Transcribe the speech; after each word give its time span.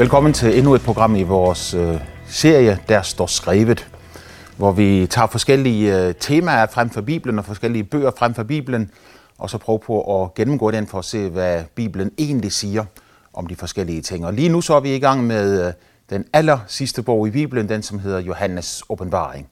Velkommen 0.00 0.32
til 0.32 0.58
endnu 0.58 0.74
et 0.74 0.80
program 0.80 1.16
i 1.16 1.22
vores 1.22 1.74
øh, 1.74 2.00
serie, 2.26 2.78
Der 2.88 3.02
står 3.02 3.26
skrevet, 3.26 3.88
hvor 4.56 4.72
vi 4.72 5.06
tager 5.06 5.26
forskellige 5.26 5.98
øh, 5.98 6.14
temaer 6.20 6.66
frem 6.66 6.90
fra 6.90 7.00
Bibelen 7.00 7.38
og 7.38 7.44
forskellige 7.44 7.84
bøger 7.84 8.10
frem 8.18 8.34
fra 8.34 8.42
Bibelen, 8.42 8.90
og 9.38 9.50
så 9.50 9.58
prøver 9.58 9.78
på 9.78 10.22
at 10.22 10.34
gennemgå 10.34 10.70
den 10.70 10.86
for 10.86 10.98
at 10.98 11.04
se, 11.04 11.28
hvad 11.28 11.64
Bibelen 11.74 12.10
egentlig 12.18 12.52
siger 12.52 12.84
om 13.32 13.46
de 13.46 13.56
forskellige 13.56 14.02
ting. 14.02 14.26
Og 14.26 14.34
lige 14.34 14.48
nu 14.48 14.60
så 14.60 14.74
er 14.74 14.80
vi 14.80 14.94
i 14.94 14.98
gang 14.98 15.26
med 15.26 15.66
øh, 15.66 15.72
den 16.10 16.24
aller 16.32 16.58
sidste 16.66 17.02
bog 17.02 17.28
i 17.28 17.30
Bibelen, 17.30 17.68
den 17.68 17.82
som 17.82 17.98
hedder 17.98 18.18
Johannes 18.20 18.82
åbenbaring. 18.88 19.48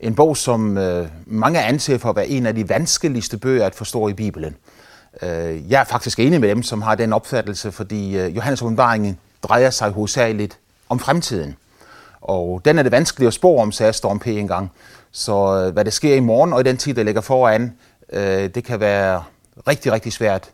En 0.00 0.14
bog, 0.14 0.36
som 0.36 0.78
øh, 0.78 1.08
mange 1.26 1.62
anser 1.62 1.98
for 1.98 2.08
at 2.08 2.16
være 2.16 2.28
en 2.28 2.46
af 2.46 2.54
de 2.54 2.68
vanskeligste 2.68 3.38
bøger 3.38 3.66
at 3.66 3.74
forstå 3.74 4.08
i 4.08 4.12
Bibelen. 4.12 4.56
Øh, 5.22 5.70
jeg 5.70 5.80
er 5.80 5.84
faktisk 5.84 6.18
enig 6.18 6.40
med 6.40 6.48
dem, 6.48 6.62
som 6.62 6.82
har 6.82 6.94
den 6.94 7.12
opfattelse, 7.12 7.72
fordi 7.72 8.18
øh, 8.18 8.36
Johannes 8.36 8.62
åbenbaringen 8.62 9.18
drejer 9.42 9.70
sig 9.70 9.90
hovedsageligt 9.90 10.58
om 10.88 10.98
fremtiden. 10.98 11.56
Og 12.20 12.60
den 12.64 12.78
er 12.78 12.82
det 12.82 12.92
vanskeligt 12.92 13.28
at 13.28 13.34
spå 13.34 13.56
om, 13.56 13.72
sagde 13.72 13.92
Storm 13.92 14.18
P. 14.18 14.26
engang. 14.26 14.70
Så 15.12 15.64
øh, 15.66 15.72
hvad 15.72 15.84
der 15.84 15.90
sker 15.90 16.14
i 16.14 16.20
morgen 16.20 16.52
og 16.52 16.60
i 16.60 16.62
den 16.62 16.76
tid, 16.76 16.94
der 16.94 17.02
ligger 17.02 17.20
foran, 17.20 17.72
øh, 18.12 18.50
det 18.54 18.64
kan 18.64 18.80
være 18.80 19.22
rigtig, 19.68 19.92
rigtig 19.92 20.12
svært 20.12 20.50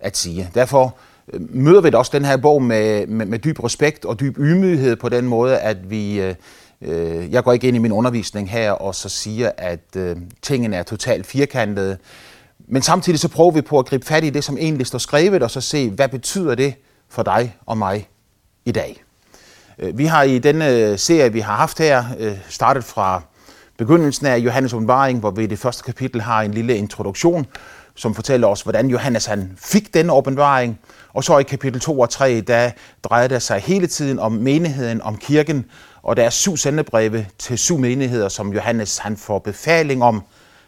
at 0.00 0.16
sige. 0.16 0.50
Derfor 0.54 0.96
øh, 1.32 1.40
møder 1.54 1.80
vi 1.80 1.90
da 1.90 1.98
også 1.98 2.10
den 2.14 2.24
her 2.24 2.36
bog 2.36 2.62
med, 2.62 3.06
med, 3.06 3.26
med 3.26 3.38
dyb 3.38 3.64
respekt 3.64 4.04
og 4.04 4.20
dyb 4.20 4.38
ydmyghed 4.38 4.96
på 4.96 5.08
den 5.08 5.26
måde, 5.26 5.58
at 5.58 5.90
vi... 5.90 6.20
Øh, 6.20 6.34
jeg 7.30 7.44
går 7.44 7.52
ikke 7.52 7.68
ind 7.68 7.76
i 7.76 7.80
min 7.80 7.92
undervisning 7.92 8.50
her 8.50 8.72
og 8.72 8.94
så 8.94 9.08
siger, 9.08 9.50
at 9.58 9.96
øh, 9.96 10.16
tingene 10.42 10.76
er 10.76 10.82
totalt 10.82 11.26
firkantede. 11.26 11.98
Men 12.68 12.82
samtidig 12.82 13.18
så 13.18 13.28
prøver 13.28 13.50
vi 13.50 13.60
på 13.60 13.78
at 13.78 13.86
gribe 13.86 14.06
fat 14.06 14.24
i 14.24 14.30
det, 14.30 14.44
som 14.44 14.58
egentlig 14.58 14.86
står 14.86 14.98
skrevet, 14.98 15.42
og 15.42 15.50
så 15.50 15.60
se, 15.60 15.90
hvad 15.90 16.08
betyder 16.08 16.54
det 16.54 16.74
for 17.08 17.22
dig 17.22 17.56
og 17.66 17.78
mig 17.78 18.08
i 18.64 18.72
dag. 18.72 19.02
Øh, 19.78 19.98
vi 19.98 20.06
har 20.06 20.22
i 20.22 20.38
denne 20.38 20.68
øh, 20.68 20.98
serie, 20.98 21.32
vi 21.32 21.40
har 21.40 21.56
haft 21.56 21.78
her, 21.78 22.04
øh, 22.18 22.38
startet 22.48 22.84
fra 22.84 23.22
begyndelsen 23.78 24.26
af 24.26 24.38
Johannes 24.38 24.72
åbenbaring, 24.72 25.18
hvor 25.18 25.30
vi 25.30 25.44
i 25.44 25.46
det 25.46 25.58
første 25.58 25.82
kapitel 25.82 26.20
har 26.20 26.42
en 26.42 26.54
lille 26.54 26.76
introduktion, 26.76 27.46
som 27.94 28.14
fortæller 28.14 28.46
os, 28.46 28.62
hvordan 28.62 28.86
Johannes 28.86 29.26
han 29.26 29.52
fik 29.56 29.94
denne 29.94 30.12
åbenbaring. 30.12 30.78
Og 31.12 31.24
så 31.24 31.38
i 31.38 31.42
kapitel 31.42 31.80
2 31.80 32.00
og 32.00 32.10
3, 32.10 32.40
der 32.40 32.70
drejer 33.02 33.28
det 33.28 33.42
sig 33.42 33.60
hele 33.60 33.86
tiden 33.86 34.18
om 34.18 34.32
menigheden, 34.32 35.02
om 35.02 35.16
kirken, 35.16 35.64
og 36.02 36.16
der 36.16 36.22
er 36.22 36.30
syv 36.30 36.56
sendebreve 36.56 37.26
til 37.38 37.58
syv 37.58 37.78
menigheder, 37.78 38.28
som 38.28 38.52
Johannes 38.52 38.98
han 38.98 39.16
får 39.16 39.38
befaling 39.38 40.02
om, 40.02 40.22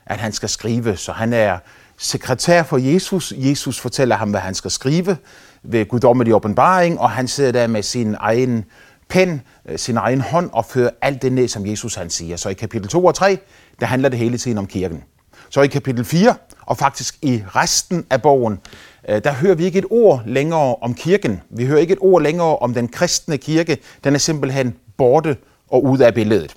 at 0.06 0.19
han 0.19 0.33
skal 0.33 0.49
skrive. 0.49 0.97
Så 0.97 1.12
han 1.12 1.33
er 1.33 1.59
sekretær 1.99 2.62
for 2.62 2.79
Jesus. 2.79 3.33
Jesus 3.37 3.81
fortæller 3.81 4.17
ham, 4.17 4.31
hvad 4.31 4.41
han 4.41 4.55
skal 4.55 4.71
skrive 4.71 5.17
ved 5.63 5.87
guddommelig 5.87 6.35
åbenbaring, 6.35 7.01
og 7.01 7.11
han 7.11 7.29
sidder 7.29 7.53
der 7.53 7.67
med 7.67 7.83
sin 7.83 8.17
egen 8.19 8.65
pen, 9.13 9.43
øh, 9.69 9.79
sin 9.79 9.97
egen 9.97 10.21
hånd 10.21 10.51
og 10.53 10.65
fører 10.65 10.91
alt 11.03 11.23
det 11.23 11.33
ned, 11.33 11.49
som 11.49 11.67
Jesus 11.67 11.95
han 11.95 12.11
siger. 12.11 12.37
Så 12.37 12.49
i 12.49 12.55
kapitel 12.55 12.89
2 12.89 13.05
og 13.05 13.15
3, 13.15 13.39
der 13.81 13.87
handler 13.87 14.09
det 14.09 14.19
hele 14.19 14.39
tiden 14.39 14.59
om 14.59 14.67
kirken. 14.67 15.03
Så 15.51 15.63
i 15.63 15.67
kapitel 15.67 16.05
4, 16.05 16.35
og 16.67 16.77
faktisk 16.77 17.19
i 17.23 17.43
resten 17.57 18.07
af 18.11 18.23
bogen, 18.23 18.61
øh, 19.09 19.25
der 19.25 19.33
hører 19.33 19.55
vi 19.55 19.65
ikke 19.65 19.79
et 19.79 19.85
ord 19.91 20.23
længere 20.27 20.75
om 20.75 20.95
kirken. 20.95 21.41
Vi 21.51 21.67
hører 21.67 21.81
ikke 21.81 21.93
et 21.93 21.99
ord 22.01 22.23
længere 22.23 22.57
om 22.57 22.75
den 22.75 22.89
kristne 22.89 23.39
kirke. 23.39 23.79
Den 24.05 24.15
er 24.15 24.19
simpelthen 24.19 24.77
borte 24.97 25.37
og 25.69 25.85
ude 25.85 26.07
af 26.07 26.15
billedet. 26.15 26.55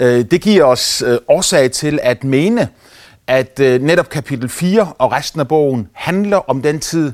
Øh, 0.00 0.24
det 0.30 0.40
giver 0.40 0.64
os 0.64 1.04
årsag 1.28 1.70
til 1.70 1.98
at 2.02 2.24
mene, 2.24 2.68
at 3.26 3.58
netop 3.58 4.08
kapitel 4.08 4.48
4 4.48 4.92
og 4.98 5.12
resten 5.12 5.40
af 5.40 5.48
bogen 5.48 5.88
handler 5.92 6.36
om 6.36 6.62
den 6.62 6.80
tid, 6.80 7.12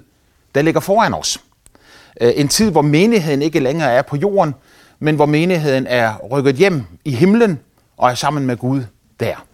der 0.57 0.63
ligger 0.63 0.81
foran 0.81 1.15
os. 1.15 1.41
Øh, 2.21 2.33
en 2.37 2.49
tid, 2.49 2.71
hvor 2.71 2.83
menigheden 2.83 3.43
ikke 3.43 3.61
længere 3.61 3.93
er 3.93 4.03
på 4.03 4.17
jorden, 4.17 4.55
men 4.99 5.17
hvor 5.17 5.27
menigheden 5.27 5.87
er 5.87 6.17
rykket 6.31 6.55
hjem 6.55 6.85
i 7.05 7.11
himlen 7.11 7.61
og 7.97 8.11
er 8.11 8.15
sammen 8.15 8.47
med 8.47 8.57
Gud 8.57 8.83
der. 9.21 9.47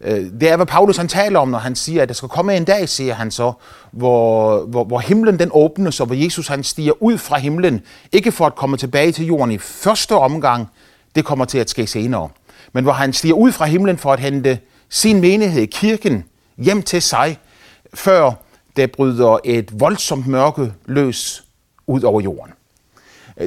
Øh, 0.00 0.26
det 0.40 0.50
er, 0.50 0.56
hvad 0.56 0.66
Paulus 0.66 0.96
han 0.96 1.08
taler 1.08 1.38
om, 1.38 1.48
når 1.48 1.58
han 1.58 1.76
siger, 1.76 2.02
at 2.02 2.08
der 2.08 2.14
skal 2.14 2.28
komme 2.28 2.56
en 2.56 2.64
dag, 2.64 2.88
siger 2.88 3.14
han 3.14 3.30
så, 3.30 3.52
hvor, 3.92 4.60
hvor, 4.64 4.84
hvor 4.84 4.98
himlen 4.98 5.38
den 5.38 5.50
åbnes, 5.52 6.00
og 6.00 6.06
hvor 6.06 6.16
Jesus 6.16 6.48
han 6.48 6.64
stiger 6.64 7.02
ud 7.02 7.18
fra 7.18 7.38
himlen, 7.38 7.80
ikke 8.12 8.32
for 8.32 8.46
at 8.46 8.54
komme 8.54 8.76
tilbage 8.76 9.12
til 9.12 9.26
jorden 9.26 9.50
i 9.50 9.58
første 9.58 10.14
omgang, 10.14 10.68
det 11.14 11.24
kommer 11.24 11.44
til 11.44 11.58
at 11.58 11.70
ske 11.70 11.86
senere, 11.86 12.28
men 12.72 12.84
hvor 12.84 12.92
han 12.92 13.12
stiger 13.12 13.34
ud 13.34 13.52
fra 13.52 13.66
himlen 13.66 13.98
for 13.98 14.12
at 14.12 14.20
hente 14.20 14.58
sin 14.88 15.20
menighed, 15.20 15.66
kirken, 15.66 16.24
hjem 16.58 16.82
til 16.82 17.02
sig, 17.02 17.38
før 17.94 18.32
der 18.78 18.86
bryder 18.86 19.38
et 19.44 19.80
voldsomt 19.80 20.26
mørke 20.26 20.72
løs 20.86 21.44
ud 21.86 22.02
over 22.02 22.20
jorden. 22.20 22.52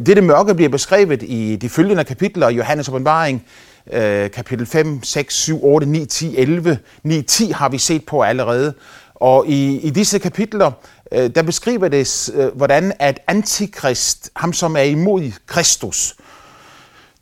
Dette 0.06 0.22
mørke 0.22 0.56
bliver 0.56 0.70
beskrevet 0.70 1.24
i 1.24 1.56
de 1.56 1.70
følgende 1.70 2.04
kapitler 2.04 2.50
i 2.50 2.56
Johannes 2.56 2.90
åbenbaring, 2.90 3.46
øh, 3.94 4.32
kapitel 4.32 4.66
5, 4.66 5.04
6, 5.04 5.36
7, 5.36 5.66
8, 5.66 5.88
9, 5.88 6.06
10, 6.06 6.38
11. 6.38 6.78
9, 7.04 7.22
10 7.22 7.52
har 7.52 7.70
vi 7.70 7.78
set 7.78 8.06
på 8.06 8.22
allerede. 8.22 8.74
Og 9.16 9.48
i, 9.48 9.80
i 9.80 9.90
disse 9.90 10.20
kapitler, 10.20 10.72
øh, 11.12 11.36
der 11.36 11.42
beskriver 11.42 11.88
det, 11.88 12.30
øh, 12.36 12.58
hvordan 12.58 12.94
at 13.00 13.20
antikrist, 13.28 14.30
ham 14.36 14.54
som 14.54 14.76
er 14.76 14.82
imod 14.82 15.32
Kristus, 15.46 16.16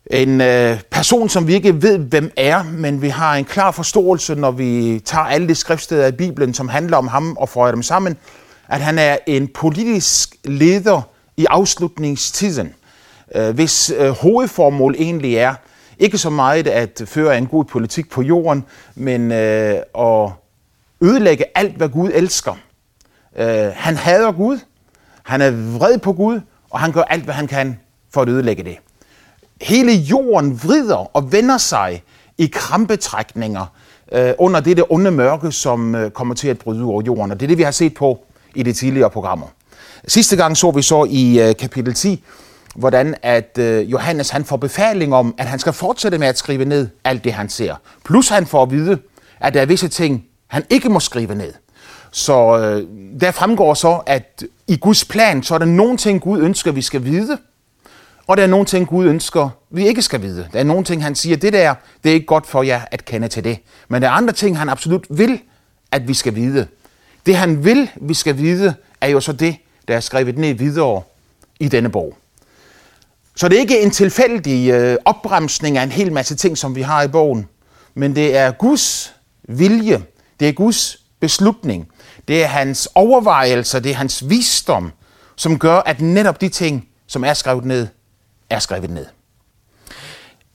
en 0.10 0.42
øh, 0.42 0.80
person, 0.92 1.30
som 1.30 1.48
vi 1.48 1.54
ikke 1.54 1.82
ved, 1.82 1.98
hvem 1.98 2.32
er, 2.38 2.64
men 2.64 3.02
vi 3.02 3.10
har 3.10 3.36
en 3.36 3.46
klar 3.46 3.72
forståelse, 3.72 4.36
når 4.36 4.52
vi 4.52 5.02
tager 5.06 5.26
alle 5.26 5.48
de 5.48 5.56
skriftsteder 5.56 6.08
i 6.08 6.12
Bibelen, 6.12 6.54
som 6.54 6.70
handler 6.70 6.98
om 6.98 7.08
ham 7.08 7.38
og 7.38 7.50
får 7.50 7.72
dem 7.72 7.84
sammen, 7.84 8.18
at 8.68 8.82
han 8.82 9.00
er 9.00 9.18
en 9.28 9.48
politisk 9.48 10.36
leder 10.44 11.02
i 11.38 11.46
afslutningstiden, 11.50 12.74
øh, 13.36 13.56
hvis 13.56 13.94
øh, 13.98 14.10
hovedformål 14.10 14.96
egentlig 14.98 15.36
er 15.36 15.54
ikke 16.00 16.18
så 16.18 16.30
meget 16.30 16.68
at 16.68 17.02
føre 17.06 17.38
en 17.38 17.48
god 17.48 17.66
politik 17.66 18.10
på 18.10 18.22
jorden, 18.22 18.66
men 18.96 19.32
øh, 19.32 19.76
at 20.00 20.32
ødelægge 21.02 21.46
alt, 21.56 21.78
hvad 21.78 21.90
Gud 21.90 22.12
elsker. 22.14 22.54
Øh, 23.38 23.72
han 23.76 23.96
hader 23.96 24.32
Gud, 24.32 24.60
han 25.24 25.42
er 25.42 25.78
vred 25.78 25.98
på 25.98 26.14
Gud, 26.14 26.40
og 26.70 26.80
han 26.80 26.92
gør 26.92 27.02
alt, 27.02 27.24
hvad 27.24 27.34
han 27.34 27.48
kan 27.48 27.80
for 28.14 28.22
at 28.22 28.30
ødelægge 28.30 28.64
det. 28.64 28.78
Hele 29.62 29.92
jorden 29.92 30.64
vrider 30.64 31.16
og 31.16 31.32
vender 31.32 31.58
sig 31.58 32.04
i 32.38 32.50
krampetrækninger 32.54 33.66
øh, 34.12 34.34
under 34.38 34.60
det 34.60 34.84
onde 34.90 35.12
mørke, 35.12 35.52
som 35.52 35.96
øh, 35.96 36.12
kommer 36.12 36.36
til 36.36 36.48
at 36.48 36.58
bryde 36.58 36.84
over 36.84 37.02
jorden. 37.02 37.32
Og 37.32 37.40
det 37.40 37.46
er 37.46 37.48
det, 37.48 37.58
vi 37.58 37.64
har 37.64 37.72
set 37.72 37.94
på 37.94 38.20
i 38.56 38.64
de 38.64 38.74
tidligere 38.74 39.10
programmer. 39.10 39.48
Sidste 40.08 40.36
gang 40.36 40.58
så 40.58 40.72
vi 40.72 40.82
så 40.82 41.08
i 41.10 41.40
øh, 41.42 41.56
kapitel 41.56 41.94
10, 41.94 42.24
hvordan 42.76 43.16
at 43.22 43.58
øh, 43.60 43.92
Johannes 43.92 44.30
han 44.30 44.46
får 44.46 44.58
befaling 44.58 45.14
om, 45.16 45.36
at 45.38 45.46
han 45.46 45.60
skal 45.60 45.74
fortsætte 45.74 46.18
med 46.18 46.28
at 46.28 46.38
skrive 46.38 46.66
ned 46.66 46.88
alt 47.04 47.24
det, 47.24 47.34
han 47.34 47.50
ser. 47.50 47.76
Plus 48.06 48.30
han 48.30 48.46
får 48.46 48.64
at 48.64 48.72
vide, 48.72 48.98
at 49.40 49.54
der 49.54 49.62
er 49.62 49.66
visse 49.66 49.88
ting, 49.88 50.26
han 50.48 50.64
ikke 50.70 50.90
må 50.90 51.00
skrive 51.00 51.36
ned. 51.36 51.54
Så 52.12 52.58
øh, 52.58 52.88
der 53.22 53.32
fremgår 53.32 53.74
så, 53.74 54.02
at 54.06 54.44
i 54.68 54.78
Guds 54.78 55.06
plan, 55.06 55.44
så 55.44 55.54
er 55.54 55.58
der 55.58 55.66
nogle 55.66 55.98
ting, 55.98 56.22
Gud 56.22 56.40
ønsker, 56.40 56.72
vi 56.72 56.82
skal 56.82 57.04
vide, 57.04 57.38
og 58.30 58.38
der 58.38 58.44
er 58.44 58.48
nogle 58.48 58.66
ting, 58.66 58.88
Gud 58.88 59.06
ønsker, 59.06 59.50
vi 59.70 59.88
ikke 59.88 60.02
skal 60.02 60.22
vide. 60.22 60.48
Der 60.54 60.60
er 60.60 60.64
nogle 60.64 60.84
ting, 60.84 61.04
han 61.04 61.16
siger, 61.16 61.38
det 61.38 61.54
der, 61.54 61.76
det 62.04 62.10
er 62.10 62.14
ikke 62.14 62.26
godt 62.26 62.48
for 62.48 62.64
jer 62.64 62.82
at 62.92 63.06
kende 63.06 63.28
til 63.28 63.44
det. 63.44 63.60
Men 63.88 64.02
der 64.02 64.08
er 64.08 64.12
andre 64.12 64.34
ting, 64.34 64.58
han 64.58 64.70
absolut 64.70 65.06
vil, 65.10 65.42
at 65.92 66.08
vi 66.08 66.14
skal 66.14 66.36
vide. 66.36 66.68
Det 67.26 67.36
han 67.36 67.66
vil, 67.66 67.90
vi 67.96 68.14
skal 68.14 68.38
vide, 68.38 68.76
er 69.02 69.08
jo 69.08 69.20
så 69.20 69.34
det, 69.34 69.56
der 69.88 69.96
er 69.96 70.00
skrevet 70.00 70.38
ned 70.38 70.54
videre 70.54 71.02
i 71.60 71.68
denne 71.68 71.90
bog. 71.90 72.18
Så 73.36 73.50
det 73.50 73.56
er 73.56 73.60
ikke 73.60 73.82
en 73.82 73.92
tilfældig 73.92 74.70
øh, 74.70 74.98
opbremsning 75.06 75.78
af 75.78 75.84
en 75.84 75.92
hel 75.92 76.14
masse 76.14 76.36
ting, 76.36 76.58
som 76.58 76.76
vi 76.76 76.82
har 76.82 77.04
i 77.04 77.08
bogen, 77.08 77.48
men 77.94 78.16
det 78.16 78.38
er 78.38 78.52
Guds 78.52 79.14
vilje, 79.44 80.04
det 80.40 80.50
er 80.50 80.54
Guds 80.54 80.98
beslutning, 81.20 81.88
det 82.28 82.44
er 82.44 82.48
hans 82.48 82.90
overvejelser, 82.96 83.80
det 83.80 83.92
er 83.92 83.96
hans 83.96 84.30
visdom, 84.30 84.92
som 85.36 85.60
gør, 85.60 85.76
at 85.76 86.02
netop 86.02 86.42
de 86.42 86.50
ting, 86.50 86.88
som 87.08 87.24
er 87.24 87.34
skrevet 87.34 87.66
ned, 87.66 87.88
er 88.50 88.60
skrevet 88.60 88.90
ned. 88.90 89.06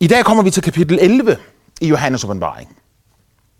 I 0.01 0.07
dag 0.07 0.25
kommer 0.25 0.43
vi 0.43 0.51
til 0.51 0.63
kapitel 0.63 0.99
11 1.01 1.37
i 1.81 1.89
Johannes 1.89 2.25
åbenbaring. 2.25 2.77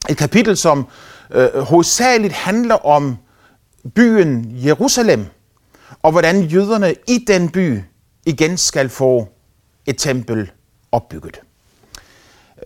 Et 0.09 0.17
kapitel, 0.17 0.57
som 0.57 0.87
øh, 1.31 1.59
hovedsageligt 1.59 2.33
handler 2.33 2.87
om 2.87 3.17
byen 3.95 4.53
Jerusalem, 4.65 5.27
og 6.03 6.13
hvordan 6.13 6.43
jøderne 6.43 6.95
i 7.09 7.25
den 7.27 7.49
by 7.49 7.83
igen 8.27 8.57
skal 8.57 8.89
få 8.89 9.29
et 9.87 9.99
tempel 9.99 10.51
opbygget. 10.93 11.41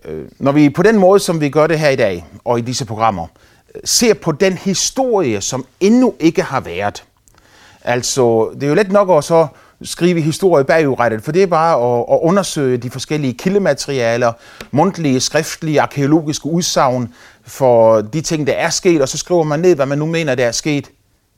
Øh, 0.05 0.29
når 0.39 0.51
vi 0.51 0.69
på 0.69 0.83
den 0.83 0.99
måde, 0.99 1.19
som 1.19 1.41
vi 1.41 1.49
gør 1.49 1.67
det 1.67 1.79
her 1.79 1.89
i 1.89 1.95
dag, 1.95 2.25
og 2.45 2.59
i 2.59 2.61
disse 2.61 2.85
programmer, 2.85 3.27
ser 3.83 4.13
på 4.13 4.31
den 4.31 4.53
historie, 4.53 5.41
som 5.41 5.65
endnu 5.79 6.15
ikke 6.19 6.41
har 6.41 6.59
været, 6.59 7.03
altså 7.81 8.51
det 8.53 8.63
er 8.63 8.67
jo 8.67 8.73
let 8.73 8.91
nok 8.91 9.17
at 9.17 9.23
så 9.23 9.47
skrive 9.83 10.21
historie 10.21 10.63
bagudrettet, 10.63 11.23
for 11.23 11.31
det 11.31 11.43
er 11.43 11.47
bare 11.47 11.75
at, 11.75 12.05
at 12.11 12.19
undersøge 12.21 12.77
de 12.77 12.89
forskellige 12.89 13.33
kildematerialer, 13.33 14.31
mundtlige, 14.71 15.19
skriftlige, 15.19 15.81
arkeologiske 15.81 16.45
udsagn 16.45 17.13
for 17.45 18.01
de 18.01 18.21
ting, 18.21 18.47
der 18.47 18.53
er 18.53 18.69
sket, 18.69 19.01
og 19.01 19.09
så 19.09 19.17
skriver 19.17 19.43
man 19.43 19.59
ned, 19.59 19.75
hvad 19.75 19.85
man 19.85 19.97
nu 19.97 20.05
mener, 20.05 20.35
der 20.35 20.45
er 20.45 20.51
sket 20.51 20.89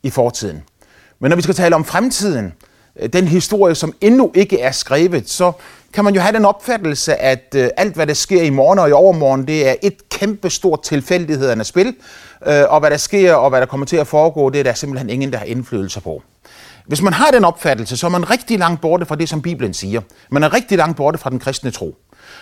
i 0.03 0.09
fortiden. 0.09 0.63
Men 1.19 1.29
når 1.29 1.35
vi 1.35 1.41
skal 1.41 1.55
tale 1.55 1.75
om 1.75 1.85
fremtiden, 1.85 2.53
øh, 2.99 3.09
den 3.09 3.27
historie, 3.27 3.75
som 3.75 3.93
endnu 4.01 4.31
ikke 4.35 4.59
er 4.59 4.71
skrevet, 4.71 5.29
så 5.29 5.51
kan 5.93 6.03
man 6.03 6.15
jo 6.15 6.21
have 6.21 6.35
den 6.35 6.45
opfattelse, 6.45 7.15
at 7.15 7.55
øh, 7.55 7.69
alt, 7.77 7.95
hvad 7.95 8.07
der 8.07 8.13
sker 8.13 8.41
i 8.41 8.49
morgen 8.49 8.79
og 8.79 8.89
i 8.89 8.91
overmorgen, 8.91 9.47
det 9.47 9.69
er 9.69 9.75
et 9.81 10.09
kæmpe 10.09 10.49
stort 10.49 10.83
tilfældighedernes 10.83 11.67
spil, 11.67 11.95
øh, 12.47 12.63
og 12.69 12.79
hvad 12.79 12.91
der 12.91 12.97
sker 12.97 13.33
og 13.33 13.49
hvad 13.49 13.59
der 13.59 13.65
kommer 13.65 13.85
til 13.85 13.97
at 13.97 14.07
foregå, 14.07 14.49
det 14.49 14.59
er 14.59 14.63
der 14.63 14.73
simpelthen 14.73 15.09
ingen, 15.09 15.31
der 15.31 15.37
har 15.37 15.45
indflydelse 15.45 16.01
på. 16.01 16.21
Hvis 16.87 17.01
man 17.01 17.13
har 17.13 17.31
den 17.31 17.45
opfattelse, 17.45 17.97
så 17.97 18.07
er 18.07 18.11
man 18.11 18.29
rigtig 18.29 18.59
langt 18.59 18.81
borte 18.81 19.05
fra 19.05 19.15
det, 19.15 19.29
som 19.29 19.41
Bibelen 19.41 19.73
siger. 19.73 20.01
Man 20.31 20.43
er 20.43 20.53
rigtig 20.53 20.77
langt 20.77 20.97
borte 20.97 21.17
fra 21.17 21.29
den 21.29 21.39
kristne 21.39 21.71
tro. 21.71 21.95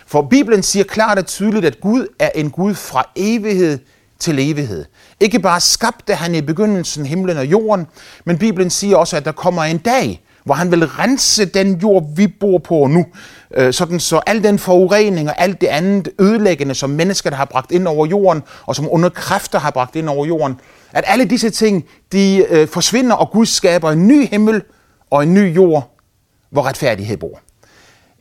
For 0.08 0.22
Bibelen 0.22 0.64
siger 0.64 0.84
klart 0.84 1.18
og 1.18 1.26
tydeligt, 1.26 1.66
at 1.66 1.82
Gud 1.82 2.08
er 2.20 2.30
en 2.36 2.52
Gud 2.52 2.76
fra 2.76 3.04
evighed 3.16 3.80
til 4.20 4.40
evighed. 4.52 4.86
Ikke 5.20 5.40
bare 5.40 5.60
skabte 5.60 6.16
han 6.16 6.36
i 6.36 6.42
begyndelsen 6.42 7.06
himlen 7.06 7.38
og 7.38 7.46
jorden, 7.46 7.88
men 8.26 8.38
Bibelen 8.38 8.70
siger 8.70 8.98
også, 8.98 9.18
at 9.18 9.26
der 9.26 9.32
kommer 9.32 9.64
en 9.64 9.78
dag, 9.78 10.24
hvor 10.44 10.54
han 10.54 10.72
vil 10.72 10.88
rense 10.88 11.46
den 11.46 11.76
jord, 11.76 12.04
vi 12.16 12.28
bor 12.28 12.58
på 12.58 12.88
nu. 12.88 13.06
Øh, 13.54 13.74
sådan 13.74 14.00
så 14.00 14.22
al 14.28 14.44
den 14.44 14.60
forurening 14.60 15.30
og 15.30 15.42
alt 15.42 15.62
det 15.62 15.68
andet 15.68 16.10
ødelæggende, 16.20 16.76
som 16.76 16.90
mennesker 16.90 17.36
har 17.36 17.46
bragt 17.46 17.72
ind 17.72 17.88
over 17.88 18.06
jorden, 18.06 18.44
og 18.66 18.76
som 18.76 18.88
under 18.92 19.10
kræfter 19.10 19.60
har 19.60 19.72
bragt 19.72 19.96
ind 19.96 20.10
over 20.10 20.26
jorden, 20.26 20.60
at 20.92 21.04
alle 21.08 21.26
disse 21.26 21.50
ting, 21.50 21.86
de 22.12 22.46
øh, 22.50 22.68
forsvinder, 22.68 23.16
og 23.16 23.32
Gud 23.32 23.46
skaber 23.46 23.92
en 23.92 24.08
ny 24.08 24.28
himmel 24.28 24.62
og 25.10 25.24
en 25.24 25.34
ny 25.34 25.56
jord, 25.56 25.96
hvor 26.50 26.64
retfærdighed 26.64 27.18
bor. 27.18 27.40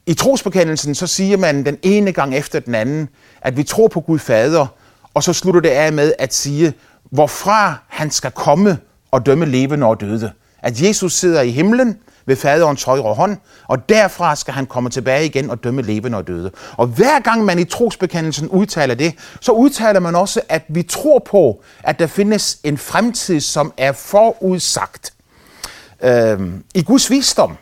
I 0.07 0.15
trosbekendelsen 0.15 0.95
så 0.95 1.07
siger 1.07 1.37
man 1.37 1.65
den 1.65 1.79
ene 1.83 2.13
gang 2.13 2.35
efter 2.35 2.61
den 2.61 2.75
anden, 2.75 3.09
at 3.43 3.57
vi 3.57 3.63
tror 3.63 3.89
på 3.89 4.01
Gud 4.01 4.19
Fader, 4.19 4.67
og 5.15 5.23
så 5.23 5.33
slutter 5.33 5.61
det 5.61 5.69
af 5.69 5.93
med 5.93 6.13
at 6.19 6.35
sige, 6.35 6.73
hvorfra 7.11 7.75
han 7.89 8.11
skal 8.11 8.31
komme 8.31 8.79
og 9.11 9.27
dømme 9.27 9.47
levende 9.47 9.87
og 9.87 10.01
døde. 10.01 10.33
At 10.63 10.83
Jesus 10.83 11.15
sidder 11.15 11.41
i 11.41 11.51
himlen 11.51 11.97
ved 12.29 12.37
faderens 12.37 12.83
højre 12.83 13.15
hånd, 13.15 13.37
og 13.69 13.89
derfra 13.89 14.37
skal 14.37 14.55
han 14.55 14.67
komme 14.67 14.91
tilbage 14.91 15.27
igen 15.27 15.51
og 15.51 15.65
dømme 15.65 15.83
levende 15.83 16.19
og 16.19 16.27
døde. 16.27 16.51
Og 16.77 16.87
hver 16.87 17.21
gang 17.21 17.45
man 17.45 17.59
i 17.59 17.65
trosbekendelsen 17.65 18.49
udtaler 18.49 18.95
det, 18.95 19.15
så 19.41 19.53
udtaler 19.53 20.01
man 20.01 20.17
også, 20.17 20.41
at 20.49 20.63
vi 20.69 20.83
tror 20.83 21.19
på, 21.19 21.63
at 21.85 21.99
der 21.99 22.07
findes 22.07 22.59
en 22.65 22.79
fremtid, 22.79 23.41
som 23.41 23.73
er 23.77 23.93
forudsagt. 23.93 25.13
Øhm, 26.03 26.65
I 26.75 26.83
Guds 26.83 27.11
visdom, 27.11 27.57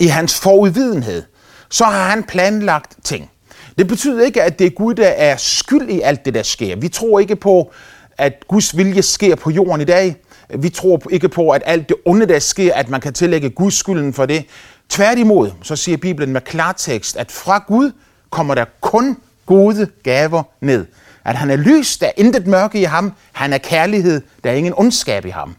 i 0.00 0.06
hans 0.06 0.40
forudvidenhed, 0.40 1.22
så 1.70 1.84
har 1.84 2.08
han 2.10 2.22
planlagt 2.22 2.96
ting. 3.04 3.30
Det 3.78 3.86
betyder 3.86 4.24
ikke, 4.24 4.42
at 4.42 4.58
det 4.58 4.66
er 4.66 4.70
Gud, 4.70 4.94
der 4.94 5.08
er 5.08 5.36
skyld 5.36 5.88
i 5.90 6.00
alt 6.00 6.24
det, 6.24 6.34
der 6.34 6.42
sker. 6.42 6.76
Vi 6.76 6.88
tror 6.88 7.20
ikke 7.20 7.36
på, 7.36 7.72
at 8.18 8.44
Guds 8.48 8.76
vilje 8.76 9.02
sker 9.02 9.34
på 9.34 9.50
jorden 9.50 9.80
i 9.80 9.84
dag. 9.84 10.16
Vi 10.58 10.68
tror 10.68 11.02
ikke 11.10 11.28
på, 11.28 11.50
at 11.50 11.62
alt 11.66 11.88
det 11.88 11.96
onde, 12.04 12.26
der 12.26 12.38
sker, 12.38 12.74
at 12.74 12.88
man 12.88 13.00
kan 13.00 13.12
tillægge 13.12 13.50
Guds 13.50 13.74
skylden 13.74 14.12
for 14.12 14.26
det. 14.26 14.44
Tværtimod, 14.88 15.50
så 15.62 15.76
siger 15.76 15.96
Bibelen 15.96 16.32
med 16.32 16.40
klartekst, 16.40 17.16
at 17.16 17.32
fra 17.32 17.64
Gud 17.68 17.92
kommer 18.30 18.54
der 18.54 18.64
kun 18.80 19.16
gode 19.46 19.88
gaver 20.02 20.42
ned. 20.60 20.86
At 21.24 21.36
han 21.36 21.50
er 21.50 21.56
lys, 21.56 21.98
der 21.98 22.06
er 22.06 22.12
intet 22.16 22.46
mørke 22.46 22.80
i 22.80 22.84
ham. 22.84 23.12
Han 23.32 23.52
er 23.52 23.58
kærlighed, 23.58 24.22
der 24.44 24.50
er 24.50 24.54
ingen 24.54 24.74
ondskab 24.76 25.24
i 25.26 25.30
ham. 25.30 25.56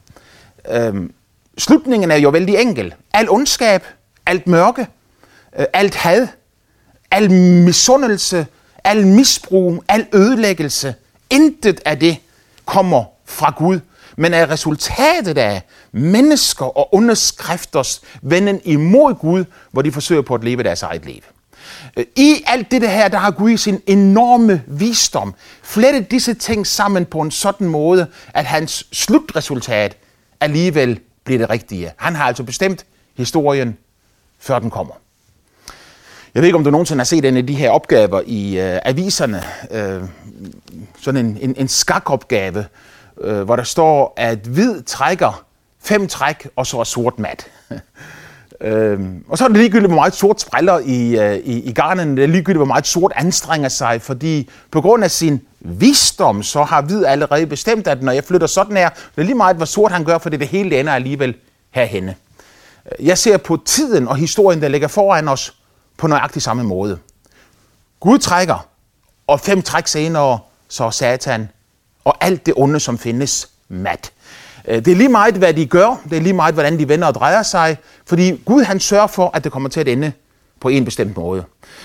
Øhm, 0.69 1.13
slutningen 1.57 2.12
er 2.12 2.16
jo 2.16 2.30
vældig 2.30 2.56
enkel. 2.56 2.94
Al 3.13 3.30
ondskab, 3.30 3.84
alt 4.25 4.48
mørke, 4.48 4.88
øh, 5.60 5.66
alt 5.74 5.96
had, 5.96 6.28
al 7.12 7.31
misundelse, 7.31 8.48
al 8.84 9.07
misbrug, 9.07 9.84
al 9.88 10.07
ødelæggelse, 10.13 10.96
intet 11.30 11.81
af 11.86 12.00
det 12.00 12.18
kommer 12.66 13.04
fra 13.25 13.54
Gud, 13.57 13.80
men 14.18 14.33
er 14.33 14.50
resultatet 14.50 15.38
af 15.38 15.62
mennesker 15.92 16.77
og 16.77 16.95
underskrifters 16.95 18.01
venden 18.21 18.62
imod 18.63 19.15
Gud, 19.15 19.45
hvor 19.71 19.81
de 19.81 19.92
forsøger 19.92 20.21
på 20.21 20.36
at 20.36 20.44
leve 20.44 20.63
deres 20.63 20.83
eget 20.83 21.06
liv. 21.06 21.21
I 22.15 22.44
alt 22.48 22.71
det 22.71 22.89
her, 22.89 23.07
der 23.07 23.18
har 23.18 23.31
Gud 23.31 23.51
i 23.51 23.57
sin 23.57 23.81
enorme 23.88 24.63
visdom 24.68 25.33
flettet 25.63 26.12
disse 26.12 26.33
ting 26.33 26.68
sammen 26.68 27.06
på 27.06 27.21
en 27.21 27.31
sådan 27.31 27.68
måde, 27.68 28.07
at 28.33 28.45
hans 28.45 28.88
slutresultat 28.92 29.98
alligevel 30.39 31.00
bliver 31.24 31.39
det 31.39 31.50
rigtige. 31.50 31.92
Han 31.98 32.15
har 32.15 32.24
altså 32.24 32.44
bestemt 32.44 32.86
historien, 33.18 33.77
før 34.39 34.60
den 34.60 34.69
kommer. 34.69 34.94
Jeg 36.33 36.42
ved 36.42 36.48
ikke, 36.48 36.57
om 36.57 36.63
du 36.63 36.69
nogensinde 36.69 37.00
har 37.00 37.06
set 37.06 37.25
en 37.25 37.38
af 37.38 37.48
de 37.48 37.56
her 37.56 37.69
opgaver 37.69 38.21
i 38.25 38.60
øh, 38.60 38.80
aviserne. 38.86 39.44
Øh, 39.71 40.01
sådan 41.01 41.25
en, 41.25 41.38
en, 41.42 41.56
en 41.57 41.68
skakopgave, 41.68 42.65
øh, 43.21 43.42
hvor 43.42 43.56
der 43.56 43.63
står, 43.63 44.13
at 44.18 44.38
hvid 44.38 44.81
trækker 44.83 45.45
fem 45.83 46.07
træk, 46.07 46.48
og 46.56 46.68
så 46.68 46.80
er 46.80 46.83
sort 46.83 47.19
mat. 47.19 47.48
øhm, 48.62 49.24
og 49.30 49.38
så 49.38 49.44
er 49.44 49.48
det 49.48 49.57
ligegyldigt, 49.57 49.89
hvor 49.89 49.95
meget 49.95 50.15
sort 50.15 50.42
spræller 50.42 50.80
i, 50.80 51.19
øh, 51.19 51.38
i, 51.38 51.63
i 51.63 51.74
garnen. 51.74 52.18
Det 52.18 52.24
er 52.24 52.27
ligegyldigt, 52.27 52.57
hvor 52.57 52.65
meget 52.65 52.88
sort 52.88 53.12
anstrenger 53.15 53.69
sig, 53.69 54.01
fordi 54.01 54.50
på 54.71 54.81
grund 54.81 55.04
af 55.04 55.12
sin 55.12 55.42
visdom, 55.60 56.44
så 56.44 56.63
har 56.63 56.81
hvid 56.81 57.06
allerede 57.06 57.48
bestemt, 57.48 57.88
at 57.88 58.04
når 58.04 58.12
jeg 58.12 58.24
flytter 58.24 58.48
sådan 58.48 58.77
her, 58.77 58.89
det 58.89 59.21
er 59.21 59.24
lige 59.24 59.36
meget, 59.36 59.56
hvor 59.56 59.65
sort 59.65 59.92
han 59.92 60.04
gør, 60.04 60.18
for 60.18 60.30
det 60.30 60.48
hele 60.48 60.80
ender 60.80 60.94
alligevel 60.94 61.36
herhenne. 61.71 62.15
Øh, 63.00 63.07
jeg 63.07 63.18
ser 63.18 63.38
på 63.38 63.60
tiden 63.65 64.07
og 64.07 64.15
historien, 64.15 64.62
der 64.62 64.68
ligger 64.68 64.88
foran 64.88 65.27
os, 65.27 65.54
på 65.98 66.07
nøjagtig 66.07 66.42
samme 66.42 66.63
måde. 66.63 67.00
Gud 68.00 68.19
trækker, 68.19 68.68
og 69.27 69.39
fem 69.39 69.62
træk 69.62 69.88
senere, 69.88 70.39
så 70.68 70.83
er 70.83 70.89
Satan 70.89 71.50
og 72.05 72.15
alt 72.21 72.45
det 72.45 72.53
onde, 72.57 72.79
som 72.79 72.97
findes, 72.97 73.50
mat. 73.69 74.11
Øh, 74.67 74.85
det 74.85 74.91
er 74.91 74.95
lige 74.95 75.09
meget, 75.09 75.35
hvad 75.35 75.53
de 75.53 75.65
gør. 75.65 76.01
Det 76.09 76.17
er 76.17 76.21
lige 76.21 76.33
meget, 76.33 76.53
hvordan 76.53 76.79
de 76.79 76.89
vender 76.89 77.07
og 77.07 77.15
drejer 77.15 77.44
sig. 77.44 77.77
Fordi 78.05 78.41
Gud 78.45 78.63
han 78.63 78.79
sørger 78.79 79.07
for, 79.07 79.31
at 79.33 79.44
det 79.44 79.51
kommer 79.51 79.69
til 79.69 79.79
at 79.79 79.88
ende 79.88 80.11
på 80.61 80.69
en 80.69 80.85
bestemt 80.85 81.17
måde. 81.17 81.44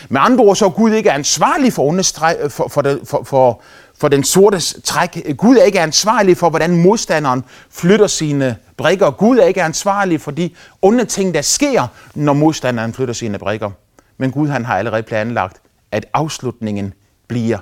Med 0.08 0.20
andre 0.24 0.44
ord, 0.44 0.56
så 0.56 0.64
er 0.64 0.70
Gud 0.70 0.92
ikke 0.92 1.12
ansvarlig 1.12 1.72
for, 1.72 1.82
understreg, 1.82 2.36
for, 2.48 2.68
for, 2.68 2.82
det, 2.82 3.00
for, 3.04 3.22
for, 3.22 3.60
for 3.98 4.08
den 4.08 4.24
sorte 4.24 4.80
træk. 4.82 5.36
Gud 5.36 5.56
er 5.56 5.62
ikke 5.62 5.80
ansvarlig 5.80 6.36
for, 6.36 6.50
hvordan 6.50 6.82
modstanderen 6.82 7.44
flytter 7.70 8.06
sine 8.06 8.56
brikker. 8.76 9.10
Gud 9.10 9.38
er 9.38 9.44
ikke 9.44 9.62
ansvarlig 9.62 10.20
for 10.20 10.30
de 10.30 10.50
onde 10.82 11.04
ting, 11.04 11.34
der 11.34 11.42
sker, 11.42 11.86
når 12.14 12.32
modstanderen 12.32 12.94
flytter 12.94 13.14
sine 13.14 13.38
brikker. 13.38 13.70
Men 14.18 14.30
Gud 14.30 14.48
han 14.48 14.64
har 14.64 14.78
allerede 14.78 15.02
planlagt, 15.02 15.56
at 15.92 16.06
afslutningen 16.14 16.94
bliver 17.28 17.58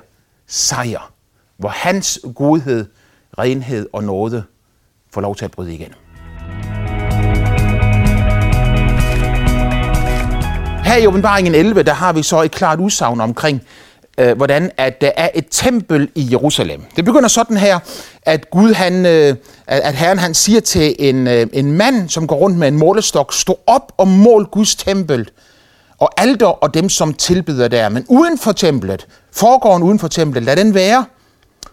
sejr 0.47 1.16
hvor 1.57 1.69
hans 1.69 2.19
godhed, 2.35 2.85
renhed 3.37 3.87
og 3.93 4.03
nåde 4.03 4.43
får 5.13 5.21
lov 5.21 5.35
til 5.35 5.45
at 5.45 5.51
bryde 5.51 5.73
igen. 5.73 5.93
Her 10.85 10.97
i 10.97 11.07
åbenbaringen 11.07 11.55
11, 11.55 11.83
der 11.83 11.93
har 11.93 12.13
vi 12.13 12.23
så 12.23 12.41
et 12.41 12.51
klart 12.51 12.79
udsagn 12.79 13.21
omkring, 13.21 13.61
øh, 14.17 14.37
hvordan 14.37 14.71
at 14.77 15.01
der 15.01 15.11
er 15.17 15.29
et 15.35 15.45
tempel 15.51 16.09
i 16.15 16.27
Jerusalem. 16.31 16.81
Det 16.95 17.05
begynder 17.05 17.27
sådan 17.27 17.57
her, 17.57 17.79
at 18.21 18.49
Gud 18.49 18.73
han, 18.73 19.05
øh, 19.05 19.35
at 19.67 19.95
Herren 19.95 20.19
han 20.19 20.33
siger 20.33 20.59
til 20.59 20.95
en, 20.99 21.27
øh, 21.27 21.47
en 21.53 21.71
mand, 21.71 22.09
som 22.09 22.27
går 22.27 22.35
rundt 22.35 22.57
med 22.57 22.67
en 22.67 22.77
målestok, 22.77 23.33
stå 23.33 23.59
op 23.67 23.91
og 23.97 24.07
mål 24.07 24.45
Guds 24.45 24.75
tempel, 24.75 25.29
og 25.99 26.09
alder 26.17 26.47
og 26.47 26.73
dem, 26.73 26.89
som 26.89 27.13
tilbyder 27.13 27.67
der. 27.67 27.89
Men 27.89 28.05
uden 28.07 28.37
for 28.37 28.51
templet, 28.51 29.07
foregården 29.31 29.83
uden 29.83 29.99
for 29.99 30.07
templet, 30.07 30.43
lad 30.43 30.55
den 30.55 30.73
være, 30.73 31.05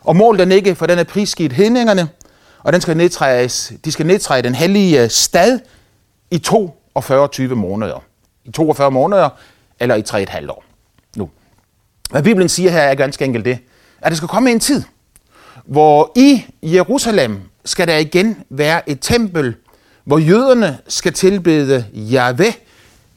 og 0.04 0.16
mål 0.16 0.38
den 0.38 0.52
ikke, 0.52 0.74
for 0.74 0.86
den 0.86 0.98
er 0.98 1.04
prisgivet 1.04 1.52
hedningerne, 1.52 2.08
og 2.58 2.72
den 2.72 2.80
skal 2.80 2.96
nedtrædes, 2.96 3.72
de 3.84 3.92
skal 3.92 4.06
nedtræde 4.06 4.42
den 4.42 4.54
hellige 4.54 5.02
øh, 5.02 5.10
stad 5.10 5.60
i 6.30 6.38
42 6.38 7.48
måneder. 7.48 8.04
I 8.44 8.50
42 8.50 8.90
måneder, 8.90 9.28
eller 9.80 9.94
i 9.94 10.02
3,5 10.24 10.50
år. 10.50 10.64
Nu. 11.16 11.30
Hvad 12.10 12.22
Bibelen 12.22 12.48
siger 12.48 12.70
her 12.70 12.80
er 12.82 12.94
ganske 12.94 13.24
enkelt 13.24 13.44
det, 13.44 13.58
at 14.00 14.10
der 14.10 14.16
skal 14.16 14.28
komme 14.28 14.50
en 14.50 14.60
tid, 14.60 14.82
hvor 15.64 16.12
i 16.16 16.44
Jerusalem 16.62 17.40
skal 17.64 17.88
der 17.88 17.96
igen 17.96 18.44
være 18.50 18.88
et 18.88 18.98
tempel, 19.00 19.54
hvor 20.04 20.18
jøderne 20.18 20.78
skal 20.88 21.12
tilbede 21.12 21.86
Jahve, 21.92 22.52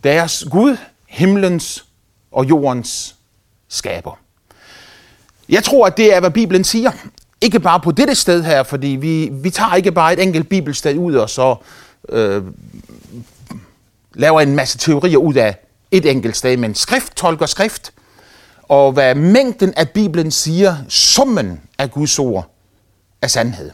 deres 0.04 0.46
Gud, 0.52 0.78
himlens 1.08 1.86
og 2.32 2.50
jordens 2.50 3.16
skaber. 3.68 4.20
Jeg 5.50 5.64
tror, 5.64 5.88
at 5.88 5.98
det 5.98 6.16
er, 6.16 6.20
hvad 6.20 6.32
Bibelen 6.32 6.64
siger. 6.64 6.92
Ikke 7.42 7.60
bare 7.60 7.80
på 7.80 7.92
dette 7.92 8.16
sted 8.16 8.44
her, 8.44 8.64
fordi 8.64 8.88
vi, 8.88 9.30
vi 9.32 9.50
tager 9.50 9.76
ikke 9.76 9.92
bare 9.92 10.14
et 10.14 10.24
enkelt 10.24 10.50
bibelsted 10.50 10.98
ud 10.98 11.16
og 11.16 11.30
så 11.30 11.56
øh, 12.10 12.44
laver 14.14 14.42
en 14.42 14.56
masse 14.56 14.78
teorier 14.78 15.18
ud 15.18 15.34
af 15.34 15.56
et 15.92 16.06
enkelt 16.06 16.38
sted, 16.38 16.58
men 16.58 16.76
skrift 16.76 17.16
tolker 17.16 17.46
skrift. 17.46 17.92
Og 18.64 18.92
hvad 18.92 19.16
mængden 19.16 19.74
af 19.78 19.90
Bibelen 19.90 20.32
siger, 20.32 20.76
summen 20.90 21.62
af 21.78 21.92
Guds 21.92 22.20
ord, 22.20 22.52
er 23.22 23.28
sandhed. 23.28 23.72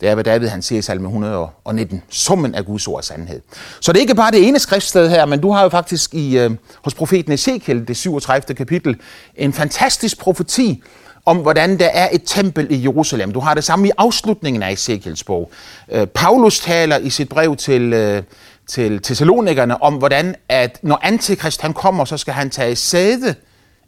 Det 0.00 0.08
er, 0.08 0.14
hvad 0.14 0.24
David 0.24 0.48
han 0.48 0.62
siger 0.62 0.78
i 0.78 0.82
salme 0.82 1.06
119. 1.06 2.02
Summen 2.08 2.54
af 2.54 2.64
Guds 2.64 2.88
ord 2.88 2.98
er 2.98 3.02
sandhed. 3.02 3.40
Så 3.80 3.92
det 3.92 3.98
er 3.98 4.00
ikke 4.00 4.14
bare 4.14 4.30
det 4.30 4.48
ene 4.48 4.58
skriftsted 4.58 5.10
her, 5.10 5.26
men 5.26 5.40
du 5.40 5.50
har 5.50 5.62
jo 5.62 5.68
faktisk 5.68 6.14
i, 6.14 6.38
øh, 6.38 6.50
hos 6.84 6.94
profeten 6.94 7.32
Ezekiel, 7.32 7.88
det 7.88 7.96
37. 7.96 8.54
kapitel, 8.54 8.96
en 9.36 9.52
fantastisk 9.52 10.18
profeti 10.18 10.82
om, 11.24 11.36
hvordan 11.36 11.78
der 11.78 11.86
er 11.86 12.08
et 12.12 12.22
tempel 12.26 12.66
i 12.70 12.82
Jerusalem. 12.82 13.32
Du 13.32 13.40
har 13.40 13.54
det 13.54 13.64
samme 13.64 13.88
i 13.88 13.90
afslutningen 13.98 14.62
af 14.62 14.72
Ezekiels 14.72 15.24
bog. 15.24 15.50
Øh, 15.92 16.06
Paulus 16.06 16.60
taler 16.60 16.98
i 16.98 17.10
sit 17.10 17.28
brev 17.28 17.56
til, 17.56 17.92
øh, 17.92 18.22
til 18.66 19.02
Thessalonikerne 19.02 19.82
om, 19.82 19.94
hvordan 19.94 20.34
at 20.48 20.78
når 20.82 20.98
Antikrist 21.02 21.62
han 21.62 21.72
kommer, 21.72 22.04
så 22.04 22.16
skal 22.16 22.34
han 22.34 22.50
tage 22.50 22.76
sæde 22.76 23.34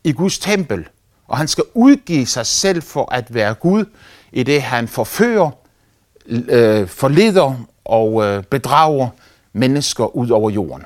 i 0.05 0.13
Guds 0.13 0.39
tempel, 0.39 0.85
og 1.29 1.39
han 1.39 1.49
skal 1.49 1.65
udgive 1.75 2.27
sig 2.27 2.47
selv 2.47 2.83
for 2.83 3.13
at 3.13 3.35
være 3.35 3.55
Gud, 3.55 3.85
i 4.33 4.43
det 4.43 4.63
han 4.63 4.89
forfører, 4.89 5.51
øh, 6.27 6.89
forleder 6.89 7.55
og 7.85 8.27
øh, 8.27 8.43
bedrager 8.45 9.09
mennesker 9.53 10.17
ud 10.17 10.31
over 10.31 10.51
jorden. 10.51 10.85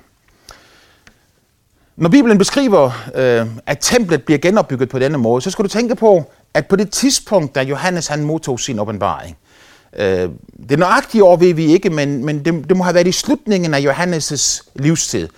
Når 1.96 2.08
Bibelen 2.08 2.38
beskriver, 2.38 2.90
øh, 3.14 3.46
at 3.66 3.78
templet 3.80 4.22
bliver 4.22 4.38
genopbygget 4.38 4.88
på 4.88 4.98
denne 4.98 5.18
måde, 5.18 5.42
så 5.42 5.50
skal 5.50 5.62
du 5.62 5.68
tænke 5.68 5.94
på, 5.94 6.30
at 6.54 6.66
på 6.66 6.76
det 6.76 6.90
tidspunkt, 6.90 7.54
da 7.54 7.62
Johannes 7.62 8.06
han 8.06 8.24
modtog 8.24 8.60
sin 8.60 8.78
åbenbaring, 8.78 9.36
øh, 9.96 10.28
det 10.68 10.78
nøjagtige 10.78 11.24
år 11.24 11.36
ved 11.36 11.54
vi 11.54 11.66
ikke, 11.66 11.90
men, 11.90 12.24
men 12.24 12.44
det, 12.44 12.68
det 12.68 12.76
må 12.76 12.84
have 12.84 12.94
været 12.94 13.06
i 13.06 13.12
slutningen 13.12 13.74
af 13.74 13.80
Johannes' 13.80 14.62
livstid. 14.74 15.28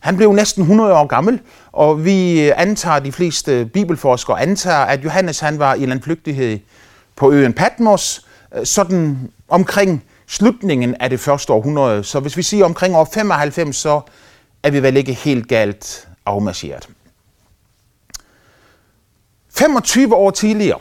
Han 0.00 0.16
blev 0.16 0.32
næsten 0.32 0.62
100 0.62 0.94
år 0.94 1.06
gammel, 1.06 1.40
og 1.72 2.04
vi 2.04 2.48
øh, 2.48 2.52
antager, 2.56 2.98
de 2.98 3.12
fleste 3.12 3.64
bibelforskere 3.64 4.40
antager, 4.40 4.78
at 4.78 5.04
Johannes 5.04 5.40
han 5.40 5.58
var 5.58 5.74
i 5.74 5.82
en 5.82 6.02
flygtighed 6.02 6.58
på 7.16 7.32
øen 7.32 7.52
Patmos, 7.52 8.23
Øh, 8.54 8.66
sådan 8.66 9.32
omkring 9.48 10.04
slutningen 10.26 10.94
af 11.00 11.10
det 11.10 11.20
første 11.20 11.52
århundrede. 11.52 12.04
Så 12.04 12.20
hvis 12.20 12.36
vi 12.36 12.42
siger 12.42 12.64
omkring 12.64 12.96
år 12.96 13.08
95, 13.14 13.76
så 13.76 14.00
er 14.62 14.70
vi 14.70 14.82
vel 14.82 14.96
ikke 14.96 15.12
helt 15.12 15.48
galt 15.48 16.08
afmarcheret. 16.26 16.88
25 19.54 20.14
år 20.14 20.30
tidligere 20.30 20.78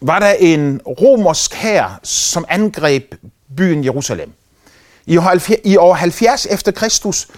var 0.00 0.18
der 0.18 0.30
en 0.30 0.80
romersk 0.86 1.54
hær, 1.54 2.00
som 2.02 2.44
angreb 2.48 3.14
byen 3.56 3.84
Jerusalem. 3.84 4.32
I 5.64 5.76
år 5.76 5.94
70 5.94 6.46
efter 6.46 6.72
Kristus 6.72 7.28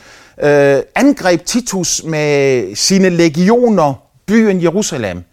øh, 0.43 0.83
angreb 0.95 1.45
Titus 1.45 2.03
med 2.05 2.75
sine 2.77 3.09
legioner 3.09 3.95
byen 4.27 4.63
Jerusalem, 4.63 5.25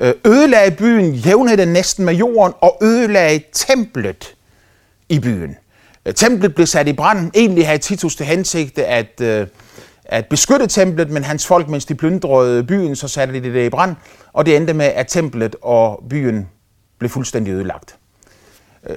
Øh, 0.00 0.14
ødelagde 0.26 0.76
byen, 0.76 1.14
jævnede 1.14 1.56
den 1.56 1.68
næsten 1.68 2.04
med 2.04 2.14
jorden 2.14 2.54
og 2.60 2.78
ødelagde 2.82 3.40
templet 3.52 4.34
i 5.08 5.18
byen. 5.20 5.56
Øh, 6.06 6.14
templet 6.14 6.54
blev 6.54 6.66
sat 6.66 6.88
i 6.88 6.92
brand. 6.92 7.30
Egentlig 7.34 7.66
havde 7.66 7.78
Titus 7.78 8.16
til 8.16 8.26
hensigt 8.26 8.78
at, 8.78 9.20
øh, 9.20 9.46
at 10.04 10.26
beskytte 10.26 10.66
templet, 10.66 11.10
men 11.10 11.24
hans 11.24 11.46
folk, 11.46 11.68
mens 11.68 11.84
de 11.84 11.94
plyndrede 11.94 12.64
byen, 12.64 12.96
så 12.96 13.08
satte 13.08 13.34
de 13.34 13.52
det 13.52 13.66
i 13.66 13.70
brand, 13.70 13.96
og 14.32 14.46
det 14.46 14.56
endte 14.56 14.74
med, 14.74 14.86
at 14.86 15.06
templet 15.06 15.56
og 15.62 16.04
byen 16.10 16.48
blev 16.98 17.10
fuldstændig 17.10 17.52
ødelagt. 17.52 17.96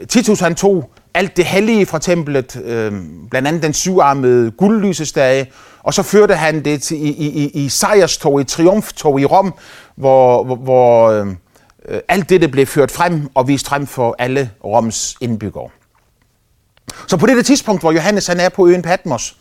Titus 0.10 0.40
han 0.40 0.56
tog 0.56 0.92
alt 1.14 1.38
det 1.38 1.46
hellige 1.46 1.86
fra 1.86 2.00
templet, 2.00 2.62
øh, 2.66 2.94
blandt 3.30 3.48
andet 3.48 3.64
den 3.64 3.74
syvarmede 3.74 4.52
guldlysestage, 4.52 5.52
og 5.84 5.94
så 5.94 6.04
førte 6.04 6.36
han 6.36 6.66
det 6.66 6.82
til, 6.82 6.98
i, 6.98 7.10
i, 7.10 7.28
i 7.28 7.66
i 7.66 7.70
sejrstog, 7.70 8.42
i 8.42 8.44
triumftog 8.44 9.20
i 9.20 9.26
Rom, 9.26 9.54
hvor, 9.96 10.44
hvor, 10.44 10.56
hvor 10.56 11.10
øh, 11.10 11.28
alt 12.08 12.30
det 12.30 12.52
blev 12.52 12.66
ført 12.66 12.92
frem 12.92 13.30
og 13.34 13.48
vist 13.48 13.68
frem 13.68 13.88
for 13.88 14.16
alle 14.20 14.52
Roms 14.66 15.16
indbyggere. 15.22 15.70
Så 17.08 17.18
på 17.18 17.26
det 17.26 17.46
tidspunkt, 17.46 17.82
hvor 17.82 17.92
Johannes 17.92 18.28
han 18.28 18.40
er 18.40 18.50
på 18.50 18.68
øen 18.68 18.82
Patmos, 18.82 19.38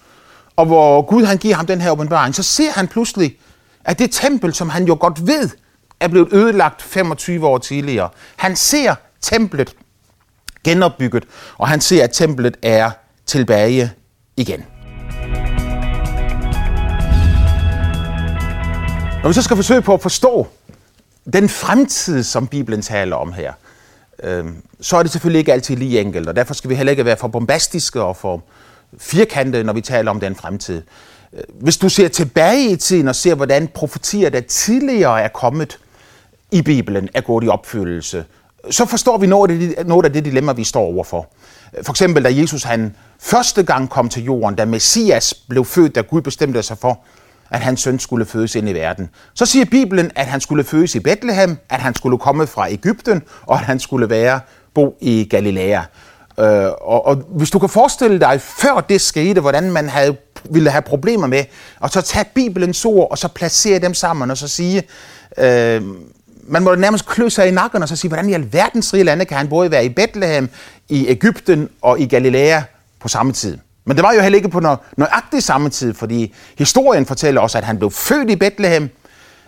og 0.56 0.66
hvor 0.66 1.02
Gud 1.02 1.24
han 1.24 1.38
giver 1.38 1.54
ham 1.54 1.66
den 1.66 1.80
her 1.80 1.90
åbenbaring, 1.90 2.34
så 2.34 2.42
ser 2.42 2.70
han 2.70 2.88
pludselig, 2.88 3.36
at 3.84 3.98
det 3.98 4.10
tempel, 4.10 4.54
som 4.54 4.68
han 4.70 4.84
jo 4.84 4.96
godt 5.00 5.26
ved, 5.26 5.48
er 6.00 6.08
blevet 6.08 6.28
ødelagt 6.32 6.82
25 6.82 7.46
år 7.46 7.58
tidligere. 7.58 8.08
Han 8.36 8.56
ser 8.56 8.94
templet 9.20 9.74
genopbygget, 10.64 11.24
og 11.58 11.68
han 11.68 11.80
ser, 11.80 12.04
at 12.04 12.10
templet 12.12 12.56
er 12.62 12.90
tilbage 13.26 13.92
igen. 14.36 14.64
Når 19.22 19.28
vi 19.28 19.34
så 19.34 19.42
skal 19.42 19.56
forsøge 19.56 19.82
på 19.82 19.94
at 19.94 20.02
forstå 20.02 20.46
den 21.32 21.48
fremtid, 21.48 22.22
som 22.22 22.46
Bibelen 22.46 22.82
taler 22.82 23.16
om 23.16 23.32
her, 23.32 23.52
øh, 24.22 24.44
så 24.80 24.96
er 24.96 25.02
det 25.02 25.12
selvfølgelig 25.12 25.38
ikke 25.38 25.52
altid 25.52 25.76
lige 25.76 26.00
enkelt, 26.00 26.28
og 26.28 26.36
derfor 26.36 26.54
skal 26.54 26.70
vi 26.70 26.74
heller 26.74 26.90
ikke 26.90 27.04
være 27.04 27.16
for 27.16 27.28
bombastiske 27.28 28.02
og 28.02 28.16
for 28.16 28.42
firkantede, 28.98 29.64
når 29.64 29.72
vi 29.72 29.80
taler 29.80 30.10
om 30.10 30.20
den 30.20 30.34
fremtid. 30.34 30.82
Øh, 31.32 31.42
hvis 31.60 31.76
du 31.76 31.88
ser 31.88 32.08
tilbage 32.08 32.70
i 32.70 32.76
tiden 32.76 33.08
og 33.08 33.16
ser, 33.16 33.34
hvordan 33.34 33.68
profetier, 33.68 34.30
der 34.30 34.40
tidligere 34.40 35.22
er 35.22 35.28
kommet 35.28 35.78
i 36.52 36.62
Bibelen, 36.62 37.08
er 37.14 37.20
gået 37.20 37.44
i 37.44 37.48
opfyldelse, 37.48 38.24
så 38.70 38.86
forstår 38.86 39.18
vi 39.18 39.26
noget 39.26 39.50
af, 39.50 39.58
det, 39.58 39.86
noget 39.86 40.04
af 40.04 40.12
det 40.12 40.24
dilemma, 40.24 40.52
vi 40.52 40.64
står 40.64 40.80
overfor. 40.80 41.28
For 41.82 41.92
eksempel, 41.92 42.24
da 42.24 42.34
Jesus 42.34 42.62
han 42.62 42.96
første 43.20 43.62
gang 43.62 43.90
kom 43.90 44.08
til 44.08 44.24
jorden, 44.24 44.54
da 44.54 44.64
Messias 44.64 45.34
blev 45.34 45.64
født, 45.64 45.94
da 45.94 46.00
Gud 46.00 46.20
bestemte 46.20 46.62
sig 46.62 46.78
for, 46.78 47.00
at 47.50 47.60
hans 47.60 47.80
søn 47.80 47.98
skulle 47.98 48.26
fødes 48.26 48.54
ind 48.54 48.68
i 48.68 48.72
verden. 48.72 49.10
Så 49.34 49.46
siger 49.46 49.64
Bibelen, 49.64 50.10
at 50.14 50.26
han 50.26 50.40
skulle 50.40 50.64
fødes 50.64 50.94
i 50.94 51.00
Bethlehem, 51.00 51.58
at 51.68 51.80
han 51.80 51.94
skulle 51.94 52.18
komme 52.18 52.46
fra 52.46 52.70
Ægypten, 52.70 53.22
og 53.46 53.54
at 53.58 53.64
han 53.64 53.80
skulle 53.80 54.10
være 54.10 54.40
bo 54.74 54.96
i 55.00 55.26
Galilea. 55.30 55.80
Øh, 56.38 56.70
og, 56.80 57.06
og 57.06 57.14
hvis 57.14 57.50
du 57.50 57.58
kan 57.58 57.68
forestille 57.68 58.20
dig, 58.20 58.40
før 58.40 58.84
det 58.88 59.00
skete, 59.00 59.40
hvordan 59.40 59.70
man 59.72 59.88
havde, 59.88 60.16
ville 60.50 60.70
have 60.70 60.82
problemer 60.82 61.26
med, 61.26 61.44
og 61.80 61.90
så 61.90 62.00
tage 62.00 62.24
Bibelens 62.34 62.84
ord, 62.84 63.10
og 63.10 63.18
så 63.18 63.28
placere 63.28 63.78
dem 63.78 63.94
sammen, 63.94 64.30
og 64.30 64.36
så 64.36 64.48
sige, 64.48 64.82
øh, 65.38 65.82
man 66.50 66.62
må 66.62 66.74
nærmest 66.74 67.06
klø 67.06 67.28
sig 67.28 67.48
i 67.48 67.50
nakken 67.50 67.82
og 67.82 67.88
så 67.88 67.96
sige, 67.96 68.08
hvordan 68.08 68.30
i 68.30 68.32
alverdens 68.32 68.94
rige 68.94 69.04
lande 69.04 69.24
kan 69.24 69.36
han 69.36 69.48
både 69.48 69.70
være 69.70 69.84
i 69.84 69.88
Bethlehem, 69.88 70.48
i 70.88 71.08
Ægypten 71.08 71.68
og 71.82 72.00
i 72.00 72.06
Galilea 72.06 72.60
på 73.00 73.08
samme 73.08 73.32
tid. 73.32 73.58
Men 73.84 73.96
det 73.96 74.02
var 74.02 74.12
jo 74.12 74.20
heller 74.20 74.36
ikke 74.36 74.48
på 74.48 74.60
nøjagtig 74.96 75.42
samme 75.42 75.68
tid, 75.70 75.94
fordi 75.94 76.34
historien 76.58 77.06
fortæller 77.06 77.40
også, 77.40 77.58
at 77.58 77.64
han 77.64 77.78
blev 77.78 77.90
født 77.90 78.30
i 78.30 78.36
Bethlehem, 78.36 78.90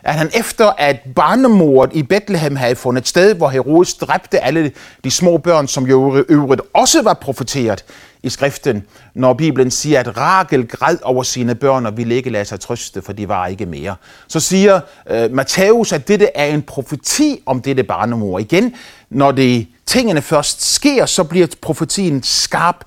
at 0.04 0.14
han 0.14 0.30
efter 0.34 0.72
at 0.78 1.00
barnemordet 1.16 1.96
i 1.96 2.02
Bethlehem 2.02 2.56
havde 2.56 2.76
fundet 2.76 3.08
sted, 3.08 3.34
hvor 3.34 3.48
Herodes 3.48 3.94
dræbte 3.94 4.40
alle 4.40 4.72
de 5.04 5.10
små 5.10 5.38
børn, 5.38 5.68
som 5.68 5.86
jo 5.86 6.24
øvrigt 6.28 6.62
også 6.74 7.02
var 7.02 7.14
profeteret 7.14 7.84
i 8.22 8.28
skriften, 8.28 8.82
når 9.14 9.34
Bibelen 9.34 9.70
siger, 9.70 10.00
at 10.00 10.16
Rakel 10.16 10.68
græd 10.68 10.96
over 11.02 11.22
sine 11.22 11.54
børn 11.54 11.86
og 11.86 11.96
ville 11.96 12.14
ikke 12.14 12.30
lade 12.30 12.44
sig 12.44 12.60
trøste, 12.60 13.02
for 13.02 13.12
de 13.12 13.28
var 13.28 13.46
ikke 13.46 13.66
mere. 13.66 13.96
Så 14.28 14.40
siger 14.40 14.80
uh, 15.10 15.32
Matthæus, 15.34 15.92
at 15.92 16.08
dette 16.08 16.28
er 16.34 16.46
en 16.46 16.62
profeti 16.62 17.42
om 17.46 17.62
dette 17.62 17.82
barnemor. 17.82 18.38
Igen, 18.38 18.74
når 19.10 19.32
det 19.32 19.66
tingene 19.86 20.22
først 20.22 20.74
sker, 20.74 21.06
så 21.06 21.24
bliver 21.24 21.46
profetien 21.62 22.22
skarp 22.22 22.84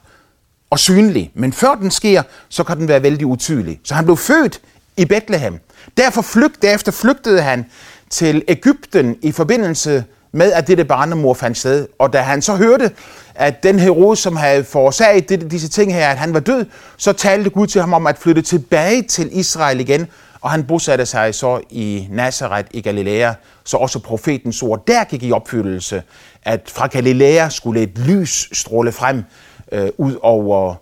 og 0.69 0.79
synlig. 0.79 1.31
Men 1.33 1.53
før 1.53 1.75
den 1.75 1.91
sker, 1.91 2.23
så 2.49 2.63
kan 2.63 2.77
den 2.77 2.87
være 2.87 3.03
vældig 3.03 3.27
utydelig. 3.27 3.79
Så 3.83 3.93
han 3.93 4.05
blev 4.05 4.17
født 4.17 4.61
i 4.97 5.05
Bethlehem. 5.05 5.59
Derfor 5.97 6.21
flygt, 6.21 6.61
derefter 6.61 6.91
flygtede 6.91 7.41
han 7.41 7.65
til 8.09 8.43
Ægypten 8.47 9.17
i 9.21 9.31
forbindelse 9.31 10.03
med, 10.31 10.51
at 10.51 10.67
dette 10.67 10.85
barnemor 10.85 11.33
fandt 11.33 11.57
sted. 11.57 11.87
Og 11.99 12.13
da 12.13 12.21
han 12.21 12.41
så 12.41 12.55
hørte, 12.55 12.91
at 13.35 13.63
den 13.63 13.79
Herodes, 13.79 14.19
som 14.19 14.35
havde 14.35 14.63
forårsaget 14.63 15.29
det, 15.29 15.51
disse 15.51 15.67
ting 15.67 15.93
her, 15.93 16.09
at 16.09 16.17
han 16.17 16.33
var 16.33 16.39
død, 16.39 16.65
så 16.97 17.13
talte 17.13 17.49
Gud 17.49 17.67
til 17.67 17.81
ham 17.81 17.93
om 17.93 18.07
at 18.07 18.17
flytte 18.17 18.41
tilbage 18.41 19.01
til 19.01 19.29
Israel 19.31 19.79
igen, 19.79 20.07
og 20.41 20.51
han 20.51 20.63
bosatte 20.63 21.05
sig 21.05 21.35
så 21.35 21.61
i 21.69 22.07
Nazareth 22.11 22.67
i 22.71 22.81
Galilea, 22.81 23.33
så 23.63 23.77
også 23.77 23.99
profetens 23.99 24.63
ord 24.63 24.87
der 24.87 25.03
gik 25.03 25.23
i 25.23 25.31
opfyldelse, 25.31 26.03
at 26.43 26.71
fra 26.73 26.87
Galilea 26.87 27.49
skulle 27.49 27.81
et 27.81 27.97
lys 27.97 28.49
stråle 28.51 28.91
frem 28.91 29.23
øh, 29.71 29.89
ud 29.97 30.15
over, 30.21 30.75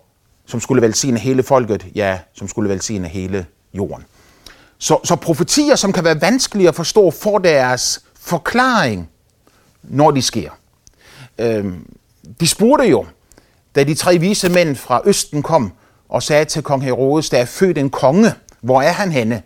som 0.46 0.60
skulle 0.60 0.82
velsigne 0.82 1.18
hele 1.18 1.42
folket, 1.42 1.86
ja, 1.94 2.18
som 2.34 2.48
skulle 2.48 2.70
velsigne 2.70 3.08
hele 3.08 3.46
jorden. 3.74 4.04
Så, 4.78 4.98
så 5.04 5.16
profetier, 5.16 5.76
som 5.76 5.92
kan 5.92 6.04
være 6.04 6.20
vanskelige 6.20 6.68
at 6.68 6.74
forstå, 6.74 7.10
får 7.10 7.38
deres 7.38 8.00
forklaring, 8.20 9.08
når 9.82 10.10
de 10.10 10.22
sker. 10.22 10.50
Øhm, 11.38 11.86
de 12.40 12.48
spurgte 12.48 12.88
jo, 12.88 13.06
da 13.74 13.84
de 13.84 13.94
tre 13.94 14.18
vise 14.18 14.48
mænd 14.48 14.76
fra 14.76 15.00
Østen 15.04 15.42
kom 15.42 15.72
og 16.08 16.22
sagde 16.22 16.44
til 16.44 16.62
kong 16.62 16.82
Herodes, 16.84 17.30
der 17.30 17.38
er 17.38 17.44
født 17.44 17.78
en 17.78 17.90
konge, 17.90 18.32
hvor 18.60 18.82
er 18.82 18.92
han 18.92 19.12
henne? 19.12 19.42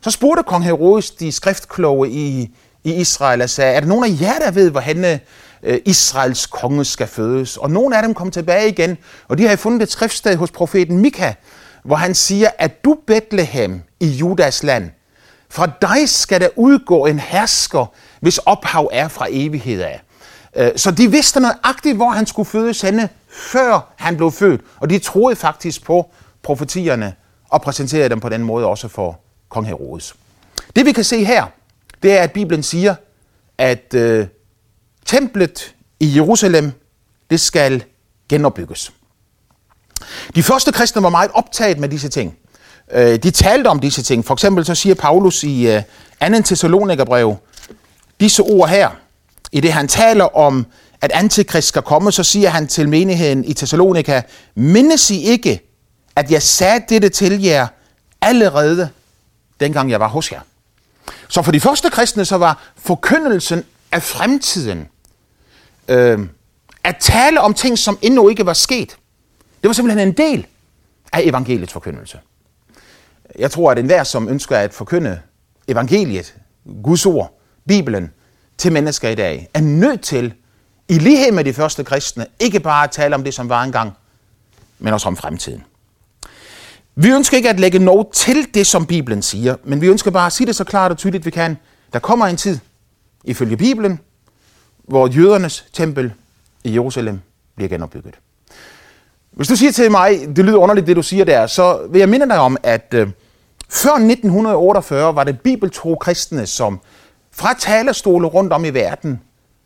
Så 0.00 0.10
spurgte 0.10 0.42
kong 0.42 0.64
Herodes 0.64 1.10
de 1.10 1.32
skriftkloge 1.32 2.10
i, 2.10 2.50
i 2.84 2.94
Israel 2.94 3.42
og 3.42 3.50
sagde, 3.50 3.74
er 3.74 3.80
der 3.80 3.86
nogen 3.86 4.04
af 4.04 4.20
jer, 4.20 4.38
der 4.38 4.50
ved, 4.50 4.70
hvor 4.70 4.80
henne 4.80 5.20
øh, 5.62 5.78
Israels 5.84 6.46
konge 6.46 6.84
skal 6.84 7.06
fødes? 7.06 7.56
Og 7.56 7.70
nogle 7.70 7.96
af 7.96 8.02
dem 8.02 8.14
kom 8.14 8.30
tilbage 8.30 8.68
igen, 8.68 8.98
og 9.28 9.38
de 9.38 9.42
havde 9.42 9.56
fundet 9.56 9.82
et 9.82 9.90
skriftsted 9.90 10.36
hos 10.36 10.50
profeten 10.50 10.98
Mika, 10.98 11.34
hvor 11.82 11.96
han 11.96 12.14
siger, 12.14 12.50
at 12.58 12.84
du 12.84 12.98
Bethlehem 13.06 13.82
i 14.00 14.06
Judas 14.06 14.62
land, 14.62 14.90
fra 15.48 15.70
dig 15.82 16.08
skal 16.08 16.40
der 16.40 16.48
udgå 16.56 17.06
en 17.06 17.18
hersker, 17.18 17.86
hvis 18.20 18.38
ophav 18.38 18.88
er 18.92 19.08
fra 19.08 19.26
evighed 19.30 19.80
af. 19.80 20.02
Øh, 20.56 20.70
så 20.76 20.90
de 20.90 21.10
vidste 21.10 21.40
nøjagtigt, 21.40 21.96
hvor 21.96 22.08
han 22.08 22.26
skulle 22.26 22.46
fødes 22.46 22.80
henne, 22.80 23.08
før 23.28 23.92
han 23.96 24.16
blev 24.16 24.30
født. 24.30 24.60
Og 24.80 24.90
de 24.90 24.98
troede 24.98 25.36
faktisk 25.36 25.84
på 25.84 26.10
profetierne 26.42 27.14
og 27.48 27.62
præsenterede 27.62 28.08
dem 28.08 28.20
på 28.20 28.28
den 28.28 28.42
måde 28.42 28.66
også 28.66 28.88
for 28.88 29.20
kong 29.48 29.66
Herodes. 29.66 30.14
Det 30.76 30.86
vi 30.86 30.92
kan 30.92 31.04
se 31.04 31.24
her, 31.24 31.46
det 32.02 32.12
er, 32.18 32.22
at 32.22 32.32
Bibelen 32.32 32.62
siger, 32.62 32.94
at 33.58 33.94
øh, 33.94 34.26
templet 35.06 35.74
i 36.00 36.16
Jerusalem, 36.16 36.72
det 37.30 37.40
skal 37.40 37.84
genopbygges. 38.28 38.92
De 40.34 40.42
første 40.42 40.72
kristne 40.72 41.02
var 41.02 41.08
meget 41.08 41.30
optaget 41.34 41.78
med 41.78 41.88
disse 41.88 42.08
ting. 42.08 42.36
Øh, 42.92 43.16
de 43.16 43.30
talte 43.30 43.68
om 43.68 43.80
disse 43.80 44.02
ting. 44.02 44.24
For 44.24 44.34
eksempel 44.34 44.64
så 44.64 44.74
siger 44.74 44.94
Paulus 44.94 45.44
i 45.44 45.68
øh, 45.68 45.82
2. 46.32 46.42
Thessalonikerbrev 46.42 47.36
disse 48.20 48.42
ord 48.42 48.68
her. 48.68 48.90
I 49.52 49.60
det 49.60 49.72
han 49.72 49.88
taler 49.88 50.36
om, 50.36 50.66
at 51.00 51.12
antikrist 51.12 51.68
skal 51.68 51.82
komme, 51.82 52.12
så 52.12 52.22
siger 52.22 52.48
han 52.48 52.66
til 52.66 52.88
menigheden 52.88 53.44
i 53.44 53.54
Thessalonika, 53.54 54.22
mindes 54.54 55.10
I 55.10 55.22
ikke, 55.22 55.60
at 56.16 56.30
jeg 56.30 56.42
sagde 56.42 56.84
dette 56.88 57.08
til 57.08 57.42
jer 57.42 57.66
allerede, 58.20 58.88
dengang 59.60 59.90
jeg 59.90 60.00
var 60.00 60.08
hos 60.08 60.32
jer. 60.32 60.40
Så 61.28 61.42
for 61.42 61.52
de 61.52 61.60
første 61.60 61.90
kristne, 61.90 62.24
så 62.24 62.36
var 62.36 62.72
forkyndelsen 62.76 63.64
af 63.92 64.02
fremtiden, 64.02 64.88
øh, 65.88 66.18
at 66.84 66.96
tale 67.00 67.40
om 67.40 67.54
ting, 67.54 67.78
som 67.78 67.98
endnu 68.02 68.28
ikke 68.28 68.46
var 68.46 68.52
sket, 68.52 68.96
det 69.62 69.68
var 69.68 69.72
simpelthen 69.72 70.08
en 70.08 70.14
del 70.14 70.46
af 71.12 71.20
evangeliets 71.22 71.72
forkyndelse. 71.72 72.18
Jeg 73.38 73.50
tror, 73.50 73.70
at 73.70 73.78
enhver, 73.78 74.04
som 74.04 74.28
ønsker 74.28 74.56
at 74.56 74.74
forkynde 74.74 75.20
evangeliet, 75.68 76.34
Guds 76.82 77.06
ord, 77.06 77.40
Bibelen, 77.68 78.10
til 78.58 78.72
mennesker 78.72 79.08
i 79.08 79.14
dag, 79.14 79.48
er 79.54 79.60
nødt 79.60 80.00
til, 80.00 80.34
i 80.88 80.98
lighed 80.98 81.32
med 81.32 81.44
de 81.44 81.52
første 81.52 81.84
kristne, 81.84 82.26
ikke 82.40 82.60
bare 82.60 82.84
at 82.84 82.90
tale 82.90 83.14
om 83.14 83.24
det, 83.24 83.34
som 83.34 83.48
var 83.48 83.62
engang, 83.62 83.92
men 84.78 84.92
også 84.92 85.08
om 85.08 85.16
fremtiden. 85.16 85.64
Vi 86.94 87.10
ønsker 87.10 87.36
ikke 87.36 87.50
at 87.50 87.60
lægge 87.60 87.78
noget 87.78 88.06
til 88.12 88.54
det, 88.54 88.66
som 88.66 88.86
Bibelen 88.86 89.22
siger, 89.22 89.56
men 89.64 89.80
vi 89.80 89.86
ønsker 89.86 90.10
bare 90.10 90.26
at 90.26 90.32
sige 90.32 90.46
det 90.46 90.56
så 90.56 90.64
klart 90.64 90.90
og 90.90 90.98
tydeligt, 90.98 91.24
vi 91.24 91.30
kan. 91.30 91.56
Der 91.92 91.98
kommer 91.98 92.26
en 92.26 92.36
tid, 92.36 92.58
ifølge 93.24 93.56
Bibelen, 93.56 94.00
hvor 94.84 95.06
jødernes 95.06 95.64
tempel 95.72 96.12
i 96.64 96.74
Jerusalem 96.74 97.20
bliver 97.54 97.68
genopbygget. 97.68 98.14
Hvis 99.32 99.48
du 99.48 99.56
siger 99.56 99.72
til 99.72 99.90
mig, 99.90 100.20
det 100.36 100.44
lyder 100.44 100.58
underligt, 100.58 100.86
det 100.86 100.96
du 100.96 101.02
siger 101.02 101.24
der, 101.24 101.46
så 101.46 101.86
vil 101.90 101.98
jeg 101.98 102.08
minde 102.08 102.28
dig 102.28 102.38
om, 102.38 102.56
at 102.62 102.94
øh, 102.94 103.08
før 103.68 103.90
1948 103.90 105.14
var 105.14 105.24
det 105.24 105.40
bibeltro 105.40 105.94
kristne, 105.94 106.46
som 106.46 106.80
fra 107.32 107.54
talerstole 107.58 108.26
rundt 108.26 108.52
om 108.52 108.64
i 108.64 108.70
verden 108.70 109.20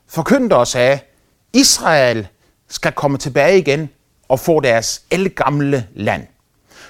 forkyndte 0.08 0.54
os 0.54 0.74
af, 0.74 1.04
Israel 1.52 2.28
skal 2.68 2.92
komme 2.92 3.18
tilbage 3.18 3.58
igen 3.58 3.88
og 4.28 4.40
få 4.40 4.60
deres 4.60 5.02
elgamle 5.10 5.86
land. 5.94 6.22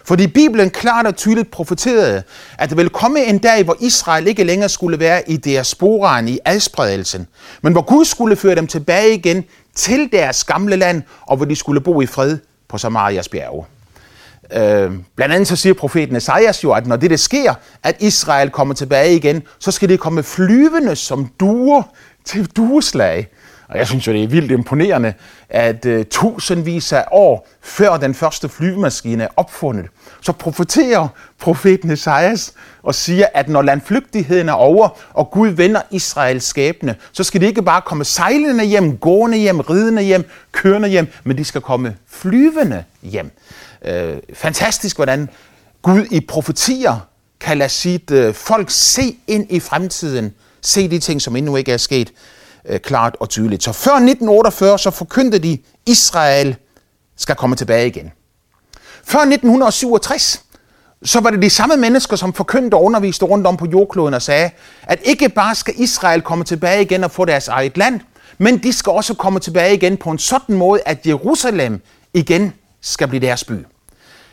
Fordi 0.04 0.26
Bibelen 0.26 0.70
klart 0.70 1.06
og 1.06 1.16
tydeligt 1.16 1.50
profeterede, 1.50 2.22
at 2.58 2.70
der 2.70 2.76
ville 2.76 2.90
komme 2.90 3.24
en 3.24 3.38
dag, 3.38 3.64
hvor 3.64 3.76
Israel 3.80 4.26
ikke 4.26 4.44
længere 4.44 4.68
skulle 4.68 4.98
være 4.98 5.30
i 5.30 5.36
deres 5.36 5.76
i 6.26 6.38
adspredelsen, 6.44 7.26
men 7.62 7.72
hvor 7.72 7.82
Gud 7.82 8.04
skulle 8.04 8.36
føre 8.36 8.54
dem 8.54 8.66
tilbage 8.66 9.14
igen 9.14 9.44
til 9.74 10.08
deres 10.12 10.44
gamle 10.44 10.76
land, 10.76 11.02
og 11.26 11.36
hvor 11.36 11.46
de 11.46 11.56
skulle 11.56 11.80
bo 11.80 12.00
i 12.00 12.06
fred 12.06 12.38
på 12.68 12.78
Samarias 12.78 13.28
bjerge. 13.28 13.64
Øh, 14.52 14.92
blandt 15.16 15.34
andet 15.34 15.48
så 15.48 15.56
siger 15.56 15.74
profeten 15.74 16.16
Esajas 16.16 16.64
jo, 16.64 16.72
at 16.72 16.86
når 16.86 16.96
det, 16.96 17.10
der 17.10 17.16
sker, 17.16 17.54
at 17.82 17.96
Israel 18.00 18.50
kommer 18.50 18.74
tilbage 18.74 19.16
igen, 19.16 19.42
så 19.58 19.70
skal 19.70 19.88
det 19.88 20.00
komme 20.00 20.22
flyvende 20.22 20.96
som 20.96 21.30
duer 21.40 21.82
til 22.24 22.46
dueslag. 22.46 23.28
Og 23.68 23.78
jeg 23.78 23.86
synes 23.86 24.06
jo, 24.06 24.12
det 24.12 24.22
er 24.22 24.28
vildt 24.28 24.50
imponerende, 24.50 25.14
at 25.48 25.86
øh, 25.86 26.04
tusindvis 26.04 26.92
af 26.92 27.04
år 27.12 27.48
før 27.62 27.96
den 27.96 28.14
første 28.14 28.48
flyvemaskine 28.48 29.22
er 29.22 29.28
opfundet, 29.36 29.86
så 30.26 30.32
profeterer 30.32 31.08
profeten 31.38 31.90
Esajas 31.90 32.52
og 32.82 32.94
siger, 32.94 33.26
at 33.34 33.48
når 33.48 33.62
landflygtigheden 33.62 34.48
er 34.48 34.52
over, 34.52 34.88
og 35.12 35.30
Gud 35.30 35.48
vender 35.48 35.82
Israels 35.90 36.44
skæbne, 36.44 36.94
så 37.12 37.24
skal 37.24 37.40
de 37.40 37.46
ikke 37.46 37.62
bare 37.62 37.82
komme 37.82 38.04
sejlende 38.04 38.64
hjem, 38.64 38.96
gående 38.96 39.38
hjem, 39.38 39.60
ridende 39.60 40.02
hjem, 40.02 40.24
kørende 40.52 40.88
hjem, 40.88 41.08
men 41.24 41.38
de 41.38 41.44
skal 41.44 41.60
komme 41.60 41.96
flyvende 42.08 42.84
hjem. 43.02 43.30
Øh, 43.84 44.16
fantastisk, 44.34 44.96
hvordan 44.96 45.28
Gud 45.82 46.06
i 46.10 46.20
profetier 46.20 47.06
kan 47.40 47.58
lade 47.58 47.70
sit 47.70 48.10
øh, 48.10 48.34
folk 48.34 48.70
se 48.70 49.16
ind 49.26 49.46
i 49.50 49.60
fremtiden, 49.60 50.34
se 50.62 50.90
de 50.90 50.98
ting, 50.98 51.22
som 51.22 51.36
endnu 51.36 51.56
ikke 51.56 51.72
er 51.72 51.76
sket, 51.76 52.12
øh, 52.68 52.80
klart 52.80 53.16
og 53.20 53.28
tydeligt. 53.28 53.62
Så 53.62 53.72
før 53.72 53.92
1948, 53.92 54.78
så 54.78 54.90
forkyndte 54.90 55.38
de, 55.38 55.58
Israel 55.86 56.56
skal 57.16 57.34
komme 57.34 57.56
tilbage 57.56 57.86
igen. 57.86 58.12
Før 59.08 59.18
1967, 59.18 60.42
så 61.02 61.20
var 61.20 61.30
det 61.30 61.42
de 61.42 61.50
samme 61.50 61.76
mennesker, 61.76 62.16
som 62.16 62.32
forkyndte 62.32 62.74
og 62.74 62.84
underviste 62.84 63.24
rundt 63.24 63.46
om 63.46 63.56
på 63.56 63.66
jordkloden 63.66 64.14
og 64.14 64.22
sagde, 64.22 64.50
at 64.82 64.98
ikke 65.04 65.28
bare 65.28 65.54
skal 65.54 65.74
Israel 65.76 66.22
komme 66.22 66.44
tilbage 66.44 66.82
igen 66.82 67.04
og 67.04 67.10
få 67.10 67.24
deres 67.24 67.48
eget 67.48 67.76
land, 67.76 68.00
men 68.38 68.58
de 68.58 68.72
skal 68.72 68.90
også 68.90 69.14
komme 69.14 69.40
tilbage 69.40 69.74
igen 69.74 69.96
på 69.96 70.10
en 70.10 70.18
sådan 70.18 70.54
måde, 70.56 70.80
at 70.86 71.06
Jerusalem 71.06 71.80
igen 72.14 72.52
skal 72.80 73.08
blive 73.08 73.20
deres 73.20 73.44
by. 73.44 73.66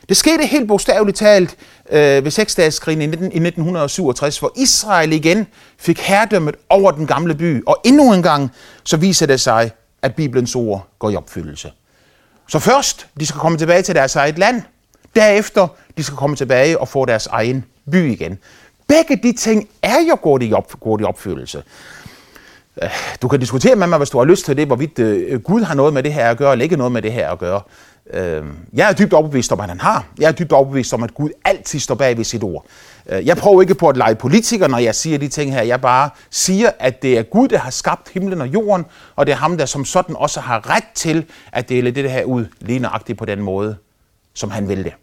Det 0.10 0.18
skete 0.18 0.46
helt 0.46 0.68
bogstaveligt 0.68 1.18
talt 1.18 1.56
øh, 1.92 2.24
ved 2.24 2.32
seksdageskrigen 2.32 3.02
i, 3.02 3.06
19, 3.06 3.26
i 3.26 3.28
1967, 3.28 4.40
hvor 4.40 4.52
Israel 4.56 5.14
igen 5.14 5.48
fik 5.78 6.00
herredømmet 6.00 6.56
over 6.70 6.92
den 6.92 7.08
gamle 7.08 7.36
by. 7.36 7.64
Og 7.66 7.78
endnu 7.84 8.14
en 8.14 8.24
gang, 8.24 8.52
så 8.84 8.98
viser 8.98 9.26
det 9.26 9.42
sig, 9.42 9.72
at 10.02 10.16
Bibelens 10.16 10.56
ord 10.56 10.88
går 11.00 11.10
i 11.10 11.16
opfyldelse. 11.16 11.72
Så 12.47 12.60
først, 12.60 13.08
de 13.19 13.25
skal 13.25 13.39
komme 13.39 13.58
tilbage 13.58 13.82
til 13.82 13.95
deres 13.95 14.15
eget 14.15 14.39
land. 14.39 14.62
Derefter, 15.15 15.67
de 15.97 16.03
skal 16.03 16.17
komme 16.17 16.36
tilbage 16.36 16.79
og 16.79 16.88
få 16.88 17.06
deres 17.06 17.27
egen 17.27 17.65
by 17.91 18.12
igen. 18.12 18.39
Begge 18.88 19.19
de 19.23 19.34
ting 19.34 19.69
er 19.82 19.99
jo 20.10 20.17
gået 20.21 20.43
i, 20.43 20.53
op, 20.53 20.79
gået 20.79 21.01
i 21.01 21.03
opfyldelse. 21.03 21.63
Øh, 22.82 22.89
du 23.21 23.27
kan 23.27 23.39
diskutere 23.39 23.75
med 23.75 23.88
mig, 23.88 23.97
hvis 23.97 24.10
du 24.10 24.17
har 24.17 24.25
lyst 24.25 24.45
til 24.45 24.58
det, 24.58 24.67
hvorvidt 24.67 24.99
øh, 24.99 25.41
Gud 25.41 25.62
har 25.62 25.75
noget 25.75 25.93
med 25.93 26.03
det 26.03 26.13
her 26.13 26.29
at 26.29 26.38
gøre, 26.38 26.51
eller 26.51 26.63
ikke 26.63 26.77
noget 26.77 26.91
med 26.91 27.01
det 27.01 27.12
her 27.13 27.29
at 27.29 27.39
gøre. 27.39 27.62
Øh, 28.13 28.44
jeg 28.74 28.89
er 28.89 28.94
dybt 28.94 29.13
overbevist 29.13 29.52
om, 29.52 29.60
at 29.60 29.70
han 29.70 29.80
har. 29.80 30.06
Jeg 30.20 30.28
er 30.28 30.32
dybt 30.32 30.52
overbevist 30.52 30.94
om, 30.94 31.04
at 31.04 31.13
Gud 31.13 31.30
altid 31.46 31.80
står 31.80 31.96
bag 31.96 32.18
ved 32.18 32.24
sit 32.24 32.44
ord. 32.44 32.66
Øh, 33.10 33.26
jeg 33.26 33.38
prøver 33.38 33.62
ikke 33.62 33.76
på 33.76 33.89
at 33.89 33.98
lege 33.98 34.16
politiker, 34.16 34.68
når 34.68 34.78
jeg 34.78 34.96
siger 34.96 35.18
de 35.18 35.28
ting 35.28 35.54
her. 35.54 35.62
Jeg 35.62 35.82
bare 35.82 36.10
siger, 36.30 36.70
at 36.80 37.02
det 37.02 37.18
er 37.18 37.24
Gud, 37.24 37.48
der 37.48 37.58
har 37.58 37.72
skabt 37.72 38.10
himlen 38.10 38.42
og 38.42 38.48
jorden, 38.48 38.86
og 39.16 39.26
det 39.26 39.32
er 39.32 39.36
ham, 39.36 39.58
der 39.58 39.66
som 39.66 39.86
sådan 39.86 40.16
også 40.16 40.39
har 40.39 40.70
ret 40.70 40.84
til 40.96 41.26
at 41.52 41.70
dele 41.70 41.92
det 41.92 42.12
her 42.12 42.24
ud 42.24 42.46
lige 42.60 42.80
nøjagtigt 42.80 43.18
på 43.18 43.26
den 43.26 43.42
måde, 43.42 43.76
som 44.34 44.52
han 44.52 44.70
vil 44.70 44.84
det. 44.84 44.94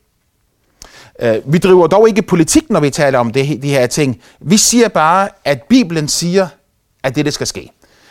Øh, 1.21 1.53
vi 1.53 1.59
driver 1.59 1.87
dog 1.87 2.09
ikke 2.09 2.23
politik, 2.23 2.71
når 2.71 2.81
vi 2.81 2.91
taler 2.91 3.19
om 3.19 3.33
det, 3.33 3.63
de 3.63 3.69
her 3.69 3.87
ting. 3.87 4.23
Vi 4.41 4.57
siger 4.57 4.89
bare, 4.89 5.29
at 5.45 5.63
Bibelen 5.63 6.09
siger, 6.09 6.49
at 7.03 7.17
det, 7.17 7.25
det 7.25 7.35
skal 7.35 7.47
ske. 7.47 7.71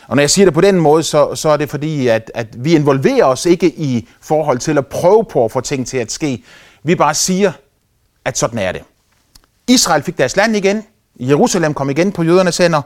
Og 0.09 0.15
når 0.15 0.21
jeg 0.21 0.29
siger 0.29 0.45
det 0.45 0.53
på 0.53 0.61
den 0.61 0.79
måde, 0.79 1.03
så, 1.03 1.35
så 1.35 1.49
er 1.49 1.57
det 1.57 1.69
fordi, 1.69 2.07
at, 2.07 2.31
at 2.33 2.47
vi 2.63 2.75
involverer 2.75 3.25
os 3.25 3.45
ikke 3.45 3.69
i 3.79 4.07
forhold 4.21 4.59
til 4.59 4.77
at 4.77 4.87
prøve 4.87 5.25
på 5.25 5.45
at 5.45 5.51
få 5.51 5.61
ting 5.61 5.87
til 5.87 5.97
at 5.97 6.11
ske. 6.11 6.43
Vi 6.83 6.95
bare 6.95 7.13
siger, 7.13 7.51
at 8.25 8.37
sådan 8.37 8.59
er 8.59 8.71
det. 8.71 8.81
Israel 9.67 10.03
fik 10.03 10.17
deres 10.17 10.35
land 10.35 10.55
igen. 10.55 10.83
Jerusalem 11.19 11.73
kom 11.73 11.89
igen 11.89 12.11
på 12.11 12.23
jødernes 12.23 12.57
hænder. 12.57 12.81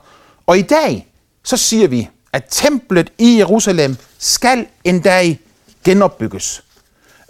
Og 0.45 0.57
i 0.57 0.61
dag, 0.61 1.07
så 1.43 1.57
siger 1.57 1.87
vi, 1.87 2.09
at 2.33 2.43
templet 2.49 3.11
i 3.17 3.37
Jerusalem 3.37 3.95
skal 4.17 4.65
en 4.83 4.99
dag 5.01 5.39
genopbygges. 5.85 6.63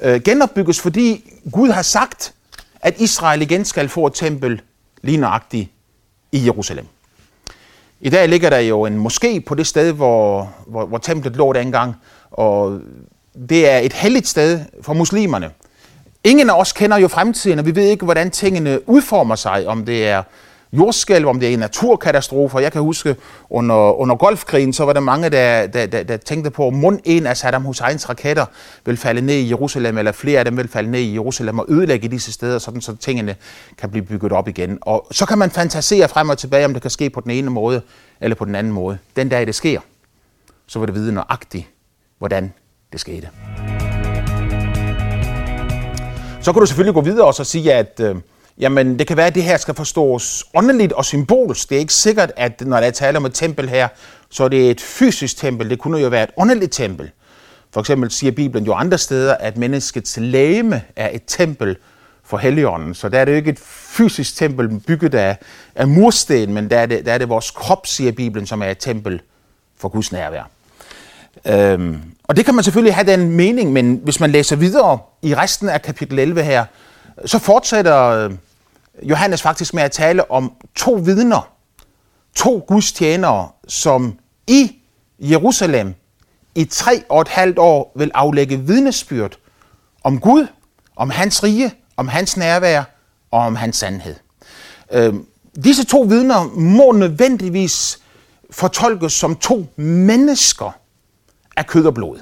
Øh, 0.02 0.22
genopbygges, 0.22 0.80
fordi 0.80 1.34
Gud 1.52 1.70
har 1.70 1.82
sagt, 1.82 2.34
at 2.82 3.00
Israel 3.00 3.42
igen 3.42 3.66
skal 3.66 3.90
få 3.90 4.08
et 4.08 4.14
tempel 4.14 4.62
lige 5.02 5.18
nøjagtigt 5.18 5.70
i 6.32 6.46
Jerusalem. 6.46 6.86
I 8.06 8.10
dag 8.10 8.30
ligger 8.30 8.50
der 8.50 8.60
jo 8.60 8.86
en 8.86 9.08
moské 9.08 9.40
på 9.40 9.56
det 9.56 9.68
sted, 9.68 9.92
hvor, 9.92 10.54
hvor, 10.68 10.86
hvor 10.86 10.98
templet 10.98 11.36
lå 11.36 11.54
dengang, 11.54 11.96
og 12.32 12.80
det 13.50 13.70
er 13.70 13.78
et 13.78 13.94
helligt 13.94 14.28
sted 14.28 14.60
for 14.82 14.94
muslimerne. 14.94 15.50
Ingen 16.24 16.50
af 16.50 16.60
os 16.60 16.74
kender 16.74 16.98
jo 16.98 17.08
fremtiden, 17.08 17.60
og 17.60 17.66
vi 17.66 17.76
ved 17.76 17.84
ikke, 17.84 18.06
hvordan 18.06 18.32
tingene 18.32 18.90
udformer 18.90 19.36
sig, 19.36 19.68
om 19.68 19.86
det 19.86 20.08
er 20.08 20.24
jordskælv, 20.74 21.28
om 21.28 21.40
det 21.40 21.54
er 21.54 21.58
naturkatastrofer. 21.58 22.60
Jeg 22.60 22.72
kan 22.72 22.82
huske, 22.82 23.16
under, 23.50 23.76
under 23.76 24.16
golfkrigen, 24.16 24.74
så 24.74 24.86
var 24.86 24.94
der 24.94 25.00
mange, 25.00 25.30
der, 25.30 25.68
der, 25.68 25.86
der, 25.86 26.04
der 26.04 26.18
tænkte 26.18 26.52
på, 26.52 26.68
at 26.68 26.74
mund 26.74 27.00
en 27.04 27.28
af 27.28 27.38
Saddam 27.38 27.64
Husseins 27.64 28.10
raketter 28.10 28.46
vil 28.86 28.98
falde 28.98 29.22
ned 29.22 29.36
i 29.36 29.50
Jerusalem, 29.50 29.98
eller 29.98 30.12
flere 30.12 30.40
af 30.40 30.46
dem 30.46 30.58
vil 30.58 30.68
falde 30.68 30.92
ned 30.92 31.00
i 31.00 31.14
Jerusalem 31.14 31.60
og 31.60 31.66
ødelægge 31.70 32.08
disse 32.08 32.32
steder, 32.32 32.60
sådan 32.60 32.82
så 32.82 32.96
tingene 32.96 33.36
kan 33.78 33.90
blive 33.90 34.06
bygget 34.06 34.32
op 34.32 34.48
igen. 34.48 34.78
Og 34.82 35.08
så 35.12 35.26
kan 35.26 35.38
man 35.38 35.52
fantasere 35.52 36.08
frem 36.08 36.30
og 36.30 36.38
tilbage, 36.38 36.66
om 36.66 36.74
det 36.74 36.82
kan 36.82 36.92
ske 36.92 37.10
på 37.10 37.22
den 37.22 37.32
ene 37.32 37.50
måde, 37.50 37.82
eller 38.22 38.36
på 38.36 38.46
den 38.46 38.56
anden 38.56 38.74
måde. 38.74 38.98
Den 39.16 39.30
dag 39.30 39.48
det 39.48 39.56
sker, 39.56 39.80
så 40.68 40.80
vil 40.80 40.88
det 40.88 40.96
vide 40.96 41.14
nøjagtigt, 41.14 41.68
hvordan 42.18 42.54
det 42.92 43.00
skete. 43.00 43.30
Så 46.42 46.54
kan 46.54 46.60
du 46.60 46.66
selvfølgelig 46.66 46.94
gå 46.94 47.02
videre 47.02 47.28
og 47.28 47.34
så 47.34 47.44
sige, 47.44 47.74
at 47.74 48.00
øh, 48.00 48.16
Jamen, 48.58 49.00
det 49.00 49.08
kan 49.08 49.18
være, 49.18 49.28
at 49.28 49.36
det 49.36 49.44
her 49.44 49.58
skal 49.58 49.74
forstås 49.74 50.44
åndeligt 50.56 50.94
og 50.94 51.06
symbolsk. 51.06 51.70
Det 51.70 51.76
er 51.76 51.80
ikke 51.80 51.94
sikkert, 51.94 52.32
at 52.38 52.62
når 52.62 52.80
der 52.80 52.88
er 52.88 52.92
tale 52.92 53.18
om 53.18 53.26
et 53.26 53.34
tempel 53.34 53.70
her, 53.70 53.88
så 54.30 54.44
er 54.44 54.48
det 54.48 54.70
et 54.70 54.82
fysisk 54.82 55.38
tempel. 55.38 55.70
Det 55.70 55.80
kunne 55.80 56.00
jo 56.00 56.08
være 56.08 56.24
et 56.24 56.30
åndeligt 56.38 56.72
tempel. 56.72 57.12
For 57.74 57.80
eksempel 57.80 58.12
siger 58.12 58.32
Bibelen 58.32 58.66
jo 58.66 58.74
andre 58.74 58.98
steder, 58.98 59.36
at 59.36 59.58
menneskets 59.58 60.18
læme 60.18 60.82
er 60.96 61.10
et 61.14 61.22
tempel 61.28 61.78
for 62.24 62.38
Helligånden. 62.38 62.94
Så 62.94 63.10
der 63.10 63.20
er 63.20 63.26
det 63.26 63.32
jo 63.32 63.38
ikke 63.38 63.52
et 63.52 63.60
fysisk 63.60 64.36
tempel 64.36 64.80
bygget 64.80 65.16
af, 65.16 65.38
af 65.76 65.88
mursten, 65.88 66.54
men 66.54 66.70
der 66.70 66.80
er, 66.80 66.86
det, 66.86 67.06
der 67.06 67.14
er 67.14 67.18
det 67.18 67.30
vores 67.30 67.52
krop, 67.52 67.88
siger 67.88 68.12
Bibelen, 68.12 68.48
som 68.48 68.62
er 68.62 68.68
et 68.68 68.78
tempel 68.78 69.22
for 69.78 69.90
Guds 69.90 70.12
nærvær. 70.12 70.50
Øhm, 71.48 72.02
og 72.24 72.36
det 72.36 72.46
kan 72.46 72.56
man 72.56 72.64
selvfølgelig 72.64 72.96
have 72.96 73.12
den 73.12 73.32
mening, 73.32 73.74
men 73.74 74.00
hvis 74.04 74.20
man 74.20 74.32
læser 74.32 74.56
videre 74.56 75.00
i 75.22 75.36
resten 75.36 75.70
af 75.70 75.82
kapitel 75.82 76.20
11 76.20 76.44
her, 76.44 76.66
så 77.26 77.40
fortsætter 77.40 78.08
øh, 78.08 78.32
Johannes 79.04 79.42
faktisk 79.42 79.74
med 79.74 79.84
at 79.84 79.92
tale 79.92 80.32
om 80.32 80.54
to 80.76 80.94
vidner, 80.94 81.50
to 82.36 82.66
gudstjenere, 82.68 83.50
som 83.68 84.20
i 84.48 84.76
Jerusalem 85.20 85.96
i 86.56 86.66
tre 86.66 87.04
og 87.10 87.22
et 87.22 87.28
halvt 87.28 87.60
år 87.60 87.92
vil 87.96 88.12
aflægge 88.14 88.60
vidnesbyrd 88.60 89.38
om 90.04 90.20
Gud, 90.20 90.48
om 90.96 91.10
hans 91.10 91.44
rige, 91.44 91.74
om 91.98 92.08
hans 92.08 92.38
nærvær 92.38 92.84
og 93.32 93.40
om 93.40 93.56
hans 93.56 93.78
sandhed. 93.78 94.16
Øh, 94.92 95.14
disse 95.64 95.86
to 95.86 96.02
vidner 96.02 96.44
må 96.44 96.92
nødvendigvis 96.92 98.00
fortolkes 98.52 99.14
som 99.14 99.36
to 99.36 99.66
mennesker 99.76 100.72
af 101.58 101.68
kød 101.68 101.86
og 101.86 101.94
blod. 101.94 102.20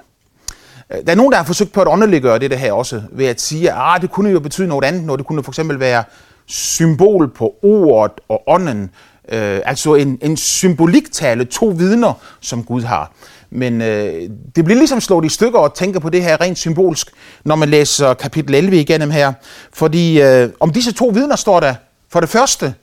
Øh, 0.93 1.05
der 1.05 1.11
er 1.11 1.15
nogen, 1.15 1.31
der 1.31 1.37
har 1.37 1.45
forsøgt 1.45 1.71
på 1.71 1.81
at 1.81 1.87
underliggøre 1.87 2.39
det 2.39 2.59
her 2.59 2.73
også, 2.73 3.01
ved 3.11 3.25
at 3.25 3.41
sige, 3.41 3.71
at 3.71 3.77
ah, 3.77 4.01
det 4.01 4.11
kunne 4.11 4.29
jo 4.29 4.39
betyde 4.39 4.67
noget 4.67 4.83
andet, 4.83 5.03
når 5.03 5.15
det 5.15 5.25
kunne 5.25 5.43
for 5.43 5.51
eksempel 5.51 5.79
være 5.79 6.03
symbol 6.45 7.27
på 7.27 7.55
ordet 7.63 8.11
og 8.29 8.43
ånden, 8.47 8.89
øh, 9.29 9.59
altså 9.65 9.95
en, 9.95 10.19
en 10.21 10.37
symboliktale, 10.37 11.45
to 11.45 11.65
vidner, 11.65 12.13
som 12.39 12.63
Gud 12.63 12.81
har. 12.81 13.11
Men 13.49 13.81
øh, 13.81 14.29
det 14.55 14.65
bliver 14.65 14.77
ligesom 14.77 15.01
slået 15.01 15.25
i 15.25 15.29
stykker 15.29 15.59
at 15.59 15.73
tænke 15.73 15.99
på 15.99 16.09
det 16.09 16.23
her 16.23 16.41
rent 16.41 16.57
symbolsk, 16.57 17.07
når 17.43 17.55
man 17.55 17.69
læser 17.69 18.13
kapitel 18.13 18.55
11 18.55 18.79
igennem 18.79 19.11
her. 19.11 19.33
Fordi 19.73 20.21
øh, 20.21 20.49
om 20.59 20.69
disse 20.69 20.91
to 20.91 21.05
vidner 21.05 21.35
står 21.35 21.59
der 21.59 21.75
for 22.09 22.19
det 22.19 22.29
første, 22.29 22.73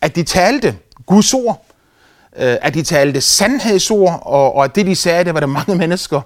at 0.00 0.16
de 0.16 0.22
talte 0.22 0.76
Guds 1.06 1.34
ord, 1.34 1.64
øh, 2.38 2.56
at 2.62 2.74
de 2.74 2.82
talte 2.82 3.20
sandhedsord, 3.20 4.22
og, 4.22 4.54
og 4.54 4.64
at 4.64 4.74
det 4.74 4.86
de 4.86 4.96
sagde, 4.96 5.24
det 5.24 5.34
var 5.34 5.40
der 5.40 5.46
mange 5.46 5.74
mennesker, 5.74 6.20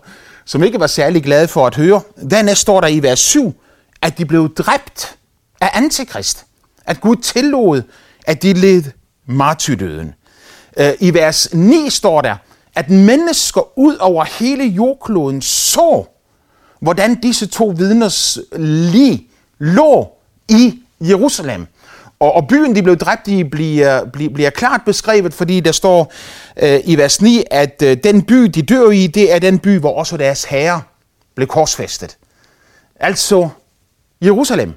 som 0.45 0.63
ikke 0.63 0.81
var 0.81 0.87
særlig 0.87 1.23
glade 1.23 1.49
for 1.49 1.67
at 1.67 1.77
høre. 1.77 2.01
Dernæst 2.31 2.61
står 2.61 2.81
der 2.81 2.89
i 2.89 3.03
vers 3.03 3.21
7, 3.21 3.55
at 4.03 4.19
de 4.19 4.27
blev 4.27 4.55
dræbt 4.55 5.17
af 5.61 5.71
antikrist. 5.75 6.45
At 6.87 7.01
Gud 7.01 7.17
tillod, 7.17 7.83
at 8.27 8.43
de 8.43 8.53
led 8.53 8.83
martyrdøden. 9.27 10.15
Øh, 10.77 10.93
I 11.01 11.15
vers 11.15 11.49
9 11.55 11.91
står 11.91 12.21
der, 12.21 12.37
at 12.75 12.91
mennesker 12.91 13.79
ud 13.79 13.97
over 13.97 14.25
hele 14.25 14.65
jordkloden 14.65 15.43
så, 15.43 16.05
hvordan 16.81 17.21
disse 17.21 17.47
to 17.47 17.75
vidners 17.77 18.39
lig 18.93 19.29
lå 19.59 20.13
i 20.49 20.83
Jerusalem. 21.01 21.67
Og, 22.23 22.33
og 22.35 22.49
byen, 22.49 22.77
de 22.77 22.83
blev 22.83 22.97
dræbt 22.97 23.29
i, 23.29 23.45
bliver, 23.45 24.05
bliver, 24.05 24.31
bliver 24.35 24.51
klart 24.51 24.81
beskrevet, 24.87 25.35
fordi 25.35 25.61
der 25.61 25.73
står 25.73 26.13
øh, 26.63 26.81
i 26.85 26.97
vers 26.97 27.21
9, 27.21 27.45
at 27.51 27.83
øh, 27.83 27.97
den 28.05 28.23
by, 28.23 28.35
de 28.35 28.63
dør 28.63 28.91
i, 28.91 29.07
det 29.07 29.35
er 29.35 29.39
den 29.39 29.59
by, 29.59 29.79
hvor 29.79 29.99
også 29.99 30.17
deres 30.17 30.45
herre 30.45 30.83
blev 31.35 31.49
korsfæstet. 31.49 32.17
Altså 33.01 33.49
Jerusalem. 34.25 34.73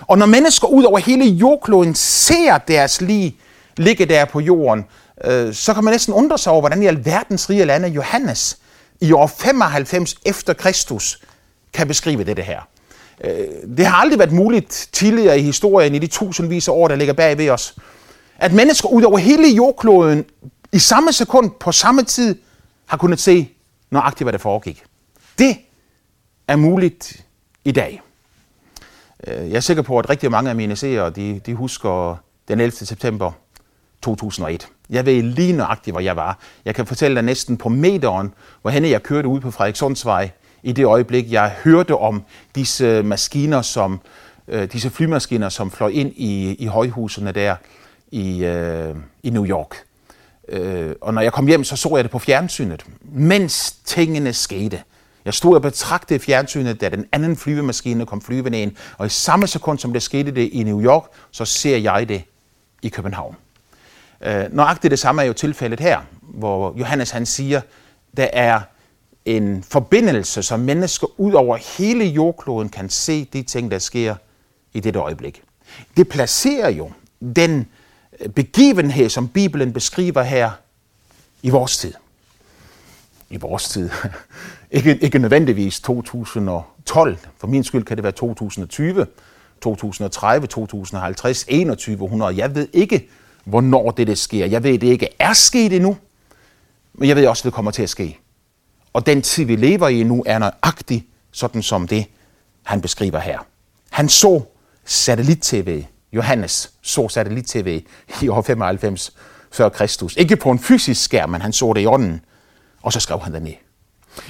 Og 0.00 0.18
når 0.18 0.26
mennesker 0.26 0.68
ud 0.68 0.84
over 0.84 0.98
hele 0.98 1.24
jordkloden 1.24 1.94
ser 1.94 2.58
deres 2.58 3.00
lig 3.00 3.36
ligge 3.76 4.06
der 4.06 4.24
på 4.24 4.40
jorden, 4.40 4.84
øh, 5.24 5.54
så 5.54 5.74
kan 5.74 5.84
man 5.84 5.92
næsten 5.92 6.14
undre 6.14 6.38
sig 6.38 6.52
over, 6.52 6.60
hvordan 6.60 6.82
i 6.82 6.86
alverdens 6.86 7.50
rige 7.50 7.64
lande 7.64 7.88
Johannes 7.88 8.58
i 9.00 9.12
år 9.12 9.26
95 9.26 10.14
efter 10.26 10.52
Kristus 10.52 11.20
kan 11.72 11.88
beskrive 11.88 12.24
det 12.24 12.44
her. 12.44 12.60
Øh, 13.24 13.76
det 13.76 13.86
har 13.86 13.96
aldrig 13.96 14.18
været 14.18 14.32
muligt 14.32 14.88
tidligere 14.92 15.38
i 15.38 15.42
historien, 15.42 15.94
i 15.94 15.98
de 15.98 16.06
tusindvis 16.06 16.68
af 16.68 16.72
år, 16.72 16.88
der 16.88 16.96
ligger 16.96 17.14
bag 17.14 17.38
ved 17.38 17.50
os, 17.50 17.74
at 18.38 18.52
mennesker 18.52 18.88
ud 18.88 19.02
over 19.02 19.18
hele 19.18 19.48
jordkloden 19.48 20.24
i 20.72 20.78
samme 20.78 21.12
sekund 21.12 21.50
på 21.60 21.72
samme 21.72 22.02
tid 22.02 22.38
har 22.86 22.96
kunnet 22.96 23.20
se 23.20 23.48
nøjagtigt, 23.90 24.24
hvad 24.24 24.32
der 24.32 24.38
foregik. 24.38 24.84
Det 25.38 25.56
er 26.48 26.56
muligt 26.56 27.24
i 27.64 27.72
dag. 27.72 28.02
Øh, 29.26 29.50
jeg 29.50 29.56
er 29.56 29.60
sikker 29.60 29.82
på, 29.82 29.98
at 29.98 30.10
rigtig 30.10 30.30
mange 30.30 30.50
af 30.50 30.56
mine 30.56 30.76
seere, 30.76 31.10
de, 31.10 31.40
de 31.46 31.54
husker 31.54 32.16
den 32.48 32.60
11. 32.60 32.72
september 32.72 33.32
2001. 34.02 34.68
Jeg 34.90 35.06
ved 35.06 35.22
lige 35.22 35.52
nøjagtigt, 35.52 35.94
hvor 35.94 36.00
jeg 36.00 36.16
var. 36.16 36.38
Jeg 36.64 36.74
kan 36.74 36.86
fortælle 36.86 37.14
dig 37.14 37.24
næsten 37.24 37.56
på 37.56 37.68
meteren, 37.68 38.34
hvor 38.62 38.70
henne 38.70 38.88
jeg 38.88 39.02
kørte 39.02 39.28
ud 39.28 39.40
på 39.40 39.50
Frederikssundsvej 39.50 40.30
i 40.62 40.72
det 40.72 40.84
øjeblik, 40.84 41.32
jeg 41.32 41.54
hørte 41.64 41.96
om 41.96 42.22
disse 42.54 43.02
maskiner, 43.02 43.62
som, 43.62 44.00
øh, 44.48 44.72
disse 44.72 44.90
flymaskiner, 44.90 45.48
som 45.48 45.70
fløj 45.70 45.88
ind 45.88 46.12
i, 46.16 46.54
i 46.54 46.66
højhusene 46.66 47.32
der 47.32 47.56
i, 48.10 48.44
øh, 48.44 48.94
i 49.22 49.30
New 49.30 49.46
York. 49.46 49.76
Øh, 50.48 50.94
og 51.00 51.14
når 51.14 51.22
jeg 51.22 51.32
kom 51.32 51.46
hjem, 51.46 51.64
så 51.64 51.76
så 51.76 51.96
jeg 51.96 52.04
det 52.04 52.10
på 52.10 52.18
fjernsynet, 52.18 52.84
mens 53.02 53.72
tingene 53.72 54.32
skete. 54.32 54.82
Jeg 55.24 55.34
stod 55.34 55.54
og 55.54 55.62
betragtede 55.62 56.18
fjernsynet, 56.18 56.80
da 56.80 56.88
den 56.88 57.06
anden 57.12 57.36
flyvemaskine 57.36 58.06
kom 58.06 58.20
flyvende 58.20 58.62
ind, 58.62 58.72
og 58.98 59.06
i 59.06 59.08
samme 59.08 59.46
sekund, 59.46 59.78
som 59.78 59.92
det 59.92 60.02
skete 60.02 60.30
det 60.30 60.48
i 60.52 60.62
New 60.62 60.82
York, 60.82 61.04
så 61.30 61.44
ser 61.44 61.76
jeg 61.76 62.08
det 62.08 62.22
i 62.82 62.88
København. 62.88 63.36
Øh, 64.20 64.44
nøjagtigt 64.50 64.90
det 64.90 64.98
samme 64.98 65.22
er 65.22 65.26
jo 65.26 65.32
tilfældet 65.32 65.80
her, 65.80 66.00
hvor 66.22 66.74
Johannes 66.78 67.10
han 67.10 67.26
siger, 67.26 67.60
der 68.16 68.28
er 68.32 68.60
en 69.24 69.62
forbindelse, 69.62 70.42
som 70.42 70.60
mennesker 70.60 71.20
ud 71.20 71.32
over 71.32 71.56
hele 71.78 72.04
jordkloden 72.04 72.68
kan 72.68 72.88
se 72.90 73.24
de 73.24 73.42
ting, 73.42 73.70
der 73.70 73.78
sker 73.78 74.14
i 74.72 74.80
dette 74.80 74.98
øjeblik. 74.98 75.42
Det 75.96 76.08
placerer 76.08 76.70
jo 76.70 76.90
den 77.36 77.66
øh, 78.20 78.28
begivenhed, 78.28 79.08
som 79.08 79.28
Bibelen 79.28 79.72
beskriver 79.72 80.22
her 80.22 80.50
i 81.42 81.50
vores 81.50 81.78
tid. 81.78 81.94
I 83.30 83.36
vores 83.36 83.68
tid. 83.68 83.90
ikke, 84.70 84.98
ikke 84.98 85.18
nødvendigvis 85.18 85.80
2012. 85.80 87.18
For 87.38 87.46
min 87.46 87.64
skyld 87.64 87.84
kan 87.84 87.96
det 87.96 88.02
være 88.02 88.12
2020, 88.12 89.06
2030, 89.60 90.46
2050, 90.46 91.44
2100. 91.44 92.36
Jeg 92.36 92.54
ved 92.54 92.68
ikke, 92.72 93.08
hvornår 93.44 93.90
det, 93.90 94.06
det 94.06 94.18
sker. 94.18 94.46
Jeg 94.46 94.62
ved, 94.62 94.78
det 94.78 94.86
ikke 94.86 95.08
er 95.18 95.32
sket 95.32 95.72
endnu, 95.72 95.96
men 96.94 97.08
jeg 97.08 97.16
ved 97.16 97.26
også, 97.26 97.48
det 97.48 97.52
kommer 97.52 97.70
til 97.70 97.82
at 97.82 97.90
ske. 97.90 98.18
Og 98.92 99.06
den 99.06 99.22
tid, 99.22 99.44
vi 99.44 99.56
lever 99.56 99.88
i 99.88 100.02
nu, 100.02 100.22
er 100.26 100.38
nøjagtig 100.38 101.06
sådan 101.32 101.62
som 101.62 101.88
det, 101.88 102.06
han 102.62 102.80
beskriver 102.80 103.18
her. 103.18 103.38
Han 103.90 104.08
så 104.08 104.42
satellit-tv. 104.84 105.84
Johannes 106.12 106.72
så 106.82 107.08
satellit-tv 107.08 107.82
i 108.22 108.28
år 108.28 108.42
95 108.42 109.12
før 109.52 109.68
Kristus. 109.68 110.16
Ikke 110.16 110.36
på 110.36 110.50
en 110.50 110.58
fysisk 110.58 111.04
skærm, 111.04 111.28
men 111.28 111.42
han 111.42 111.52
så 111.52 111.72
det 111.72 111.80
i 111.80 111.86
ånden. 111.86 112.20
Og 112.82 112.92
så 112.92 113.00
skrev 113.00 113.20
han 113.20 113.34
det 113.34 113.42
ned. 113.42 113.54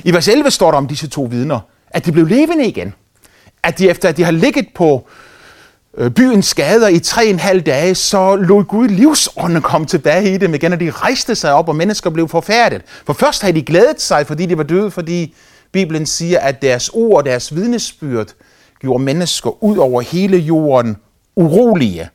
I 0.05 0.13
vers 0.13 0.29
11 0.29 0.51
står 0.51 0.71
der 0.71 0.79
om 0.79 0.89
disse 0.89 1.09
to 1.09 1.23
vidner, 1.23 1.61
at 1.91 2.07
de 2.07 2.13
blev 2.13 2.27
levende 2.27 2.67
igen. 2.67 2.95
At 3.63 3.79
de 3.79 3.91
efter 3.91 4.09
at 4.09 4.17
de 4.17 4.25
har 4.25 4.31
ligget 4.31 4.69
på 4.75 5.09
Øh, 5.99 6.11
byens 6.11 6.47
skader 6.47 6.89
i 6.89 6.99
tre 6.99 7.23
og 7.23 7.31
en 7.31 7.39
halv 7.39 7.63
dage, 7.63 7.95
så 7.95 8.37
lod 8.37 8.65
Gud 8.65 8.89
livsånden 8.89 9.63
komme 9.63 9.87
tilbage 9.87 10.35
i 10.35 10.37
dem 10.37 10.55
igen, 10.55 10.73
og 10.73 10.81
de 10.81 10.91
rejste 10.91 11.35
sig 11.35 11.53
op, 11.53 11.69
og 11.69 11.77
mennesker 11.77 12.11
blev 12.11 12.29
forfærdet. 12.29 12.83
For 13.07 13.13
først 13.13 13.43
havde 13.43 13.55
de 13.55 13.63
glædet 13.63 14.01
sig, 14.01 14.27
fordi 14.27 14.47
de 14.47 14.59
var 14.59 14.63
døde, 14.63 14.91
fordi 14.91 15.35
Bibelen 15.73 16.07
siger, 16.07 16.41
at 16.41 16.63
deres 16.63 16.89
ord 16.89 17.17
og 17.17 17.25
deres 17.25 17.55
vidnesbyrd 17.55 18.29
gjorde 18.81 19.05
mennesker 19.05 19.65
ud 19.65 19.77
over 19.77 20.01
hele 20.01 20.37
jorden 20.37 20.97
urolige, 21.37 22.09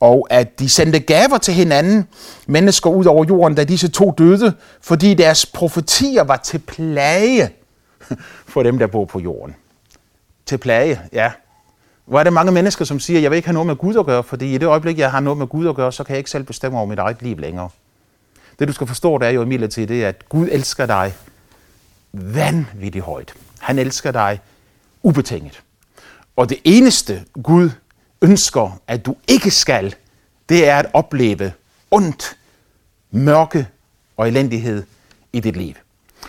og 0.00 0.26
at 0.30 0.58
de 0.58 0.68
sendte 0.68 1.00
gaver 1.00 1.38
til 1.38 1.54
hinanden, 1.54 2.08
mennesker 2.46 2.90
ud 2.90 3.04
over 3.04 3.24
jorden, 3.28 3.54
da 3.54 3.64
disse 3.64 3.88
to 3.88 4.14
døde, 4.18 4.52
fordi 4.80 5.14
deres 5.14 5.46
profetier 5.46 6.22
var 6.22 6.36
til 6.36 6.58
plage 6.58 7.50
for 8.52 8.62
dem, 8.62 8.78
der 8.78 8.86
bor 8.86 9.04
på 9.04 9.20
jorden. 9.20 9.56
Til 10.46 10.58
plage, 10.58 11.00
ja. 11.12 11.30
Hvor 12.08 12.20
er 12.20 12.24
det 12.24 12.32
mange 12.32 12.52
mennesker, 12.52 12.84
som 12.84 13.00
siger, 13.00 13.20
jeg 13.20 13.30
vil 13.30 13.36
ikke 13.36 13.48
have 13.48 13.54
noget 13.54 13.66
med 13.66 13.76
Gud 13.76 13.96
at 13.96 14.06
gøre, 14.06 14.22
fordi 14.22 14.54
i 14.54 14.58
det 14.58 14.66
øjeblik, 14.66 14.98
jeg 14.98 15.10
har 15.10 15.20
noget 15.20 15.38
med 15.38 15.46
Gud 15.46 15.68
at 15.68 15.74
gøre, 15.74 15.92
så 15.92 16.04
kan 16.04 16.12
jeg 16.12 16.18
ikke 16.18 16.30
selv 16.30 16.44
bestemme 16.44 16.78
over 16.78 16.86
mit 16.86 16.98
eget 16.98 17.22
liv 17.22 17.38
længere. 17.38 17.68
Det 18.58 18.68
du 18.68 18.72
skal 18.72 18.86
forstå, 18.86 19.18
det 19.18 19.26
er 19.26 19.30
jo 19.30 19.42
imidlertid 19.42 19.86
det, 19.86 20.04
at 20.04 20.28
Gud 20.28 20.48
elsker 20.50 20.86
dig 20.86 21.14
vanvittigt 22.12 23.04
højt. 23.04 23.34
Han 23.58 23.78
elsker 23.78 24.10
dig 24.10 24.40
ubetinget. 25.02 25.62
Og 26.36 26.48
det 26.48 26.58
eneste 26.64 27.24
Gud 27.42 27.70
ønsker, 28.22 28.80
at 28.86 29.06
du 29.06 29.16
ikke 29.26 29.50
skal, 29.50 29.94
det 30.48 30.68
er 30.68 30.76
at 30.76 30.86
opleve 30.92 31.52
ondt, 31.90 32.36
mørke 33.10 33.68
og 34.16 34.28
elendighed 34.28 34.82
i 35.32 35.40
dit 35.40 35.56
liv. 35.56 35.74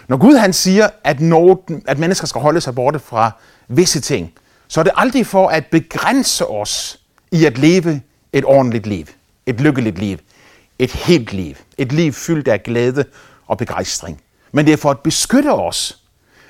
Når 0.08 0.18
Gud 0.18 0.36
han 0.36 0.54
siger, 0.54 0.90
at, 1.04 1.20
nogen, 1.20 1.84
at 1.88 2.00
mennesker 2.00 2.28
skal 2.28 2.42
holde 2.42 2.62
sig 2.62 2.76
borte 2.76 3.00
fra 3.00 3.32
visse 3.68 4.02
ting, 4.02 4.34
så 4.70 4.80
er 4.80 4.84
det 4.84 4.94
aldrig 4.96 5.26
for 5.26 5.48
at 5.48 5.66
begrænse 5.66 6.48
os 6.48 7.00
i 7.32 7.46
at 7.46 7.58
leve 7.58 8.02
et 8.34 8.46
ordentligt 8.46 8.88
liv, 8.88 9.06
et 9.46 9.62
lykkeligt 9.62 10.00
liv, 10.00 10.18
et 10.80 10.92
helt 10.92 11.34
liv, 11.34 11.56
et 11.78 11.92
liv 11.92 12.14
fyldt 12.14 12.48
af 12.48 12.64
glæde 12.64 13.06
og 13.48 13.58
begejstring. 13.58 14.22
Men 14.52 14.66
det 14.66 14.74
er 14.74 14.78
for 14.78 14.92
at 14.92 15.00
beskytte 15.00 15.54
os, 15.54 16.04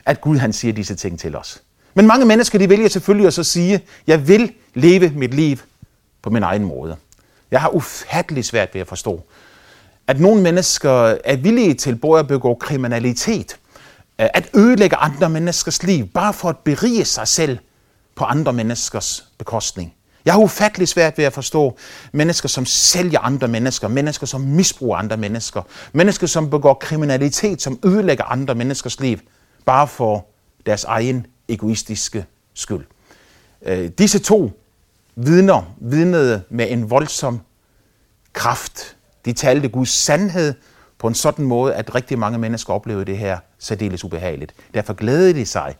at 0.05 0.21
Gud 0.21 0.37
han 0.37 0.53
siger 0.53 0.73
disse 0.73 0.95
ting 0.95 1.19
til 1.19 1.35
os. 1.35 1.61
Men 1.93 2.07
mange 2.07 2.25
mennesker 2.25 2.59
de 2.59 2.69
vælger 2.69 2.87
selvfølgelig 2.87 3.27
at 3.27 3.33
så 3.33 3.43
sige, 3.43 3.81
jeg 4.07 4.27
vil 4.27 4.53
leve 4.73 5.09
mit 5.09 5.33
liv 5.33 5.57
på 6.21 6.29
min 6.29 6.43
egen 6.43 6.63
måde. 6.63 6.95
Jeg 7.51 7.61
har 7.61 7.69
ufattelig 7.69 8.45
svært 8.45 8.73
ved 8.73 8.81
at 8.81 8.87
forstå, 8.87 9.23
at 10.07 10.19
nogle 10.19 10.41
mennesker 10.41 11.15
er 11.25 11.35
villige 11.35 11.73
til 11.73 11.95
både 11.95 12.19
at 12.19 12.27
begå 12.27 12.55
kriminalitet, 12.55 13.57
at 14.17 14.49
ødelægge 14.55 14.95
andre 14.95 15.29
menneskers 15.29 15.83
liv, 15.83 16.07
bare 16.07 16.33
for 16.33 16.49
at 16.49 16.57
berige 16.57 17.05
sig 17.05 17.27
selv 17.27 17.57
på 18.19 18.25
andre 18.25 18.53
menneskers 18.53 19.25
bekostning. 19.37 19.93
Jeg 20.25 20.33
har 20.33 20.41
ufattelig 20.41 20.87
svært 20.87 21.17
ved 21.17 21.25
at 21.25 21.33
forstå 21.33 21.77
mennesker, 22.11 22.49
som 22.49 22.65
sælger 22.65 23.19
andre 23.19 23.47
mennesker, 23.47 23.87
mennesker, 23.87 24.27
som 24.27 24.41
misbruger 24.41 24.97
andre 24.97 25.17
mennesker, 25.17 25.61
mennesker, 25.93 26.27
som 26.27 26.49
begår 26.49 26.73
kriminalitet, 26.73 27.61
som 27.61 27.79
ødelægger 27.85 28.23
andre 28.23 28.55
menneskers 28.55 28.99
liv, 28.99 29.17
bare 29.65 29.87
for 29.87 30.25
deres 30.65 30.83
egen 30.83 31.25
egoistiske 31.47 32.25
skyld. 32.53 32.85
Øh, 33.61 33.89
disse 33.97 34.19
to 34.19 34.51
vidner 35.15 35.75
vidnede 35.77 36.41
med 36.49 36.71
en 36.71 36.89
voldsom 36.89 37.39
kraft. 38.33 38.95
De 39.25 39.33
talte 39.33 39.69
Guds 39.69 39.89
sandhed 39.89 40.53
på 40.97 41.07
en 41.07 41.15
sådan 41.15 41.45
måde, 41.45 41.75
at 41.75 41.95
rigtig 41.95 42.19
mange 42.19 42.37
mennesker 42.37 42.73
oplevede 42.73 43.05
det 43.05 43.17
her 43.17 43.37
særdeles 43.59 44.03
ubehageligt. 44.03 44.53
Derfor 44.73 44.93
glædede 44.93 45.33
de 45.33 45.45
sig, 45.45 45.75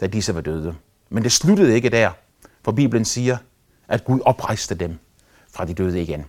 da 0.00 0.06
disse 0.06 0.34
var 0.34 0.40
døde. 0.40 0.74
Men 1.08 1.22
det 1.22 1.32
sluttede 1.32 1.74
ikke 1.74 1.90
der, 1.90 2.10
for 2.64 2.72
Bibelen 2.72 3.04
siger, 3.04 3.36
at 3.88 4.04
Gud 4.04 4.20
oprejste 4.24 4.74
dem 4.74 4.98
fra 5.52 5.64
de 5.64 5.74
døde 5.74 6.02
igen. 6.02 6.24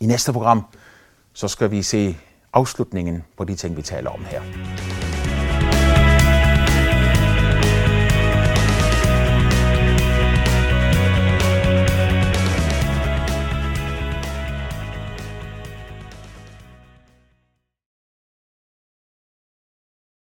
I 0.00 0.06
næste 0.06 0.32
program, 0.32 0.64
så 1.32 1.48
skal 1.48 1.70
vi 1.70 1.82
se 1.82 2.16
afslutningen 2.52 3.24
på 3.36 3.44
de 3.44 3.54
ting, 3.54 3.76
vi 3.76 3.82
taler 3.82 4.10
om 4.10 4.24
her. 4.24 4.42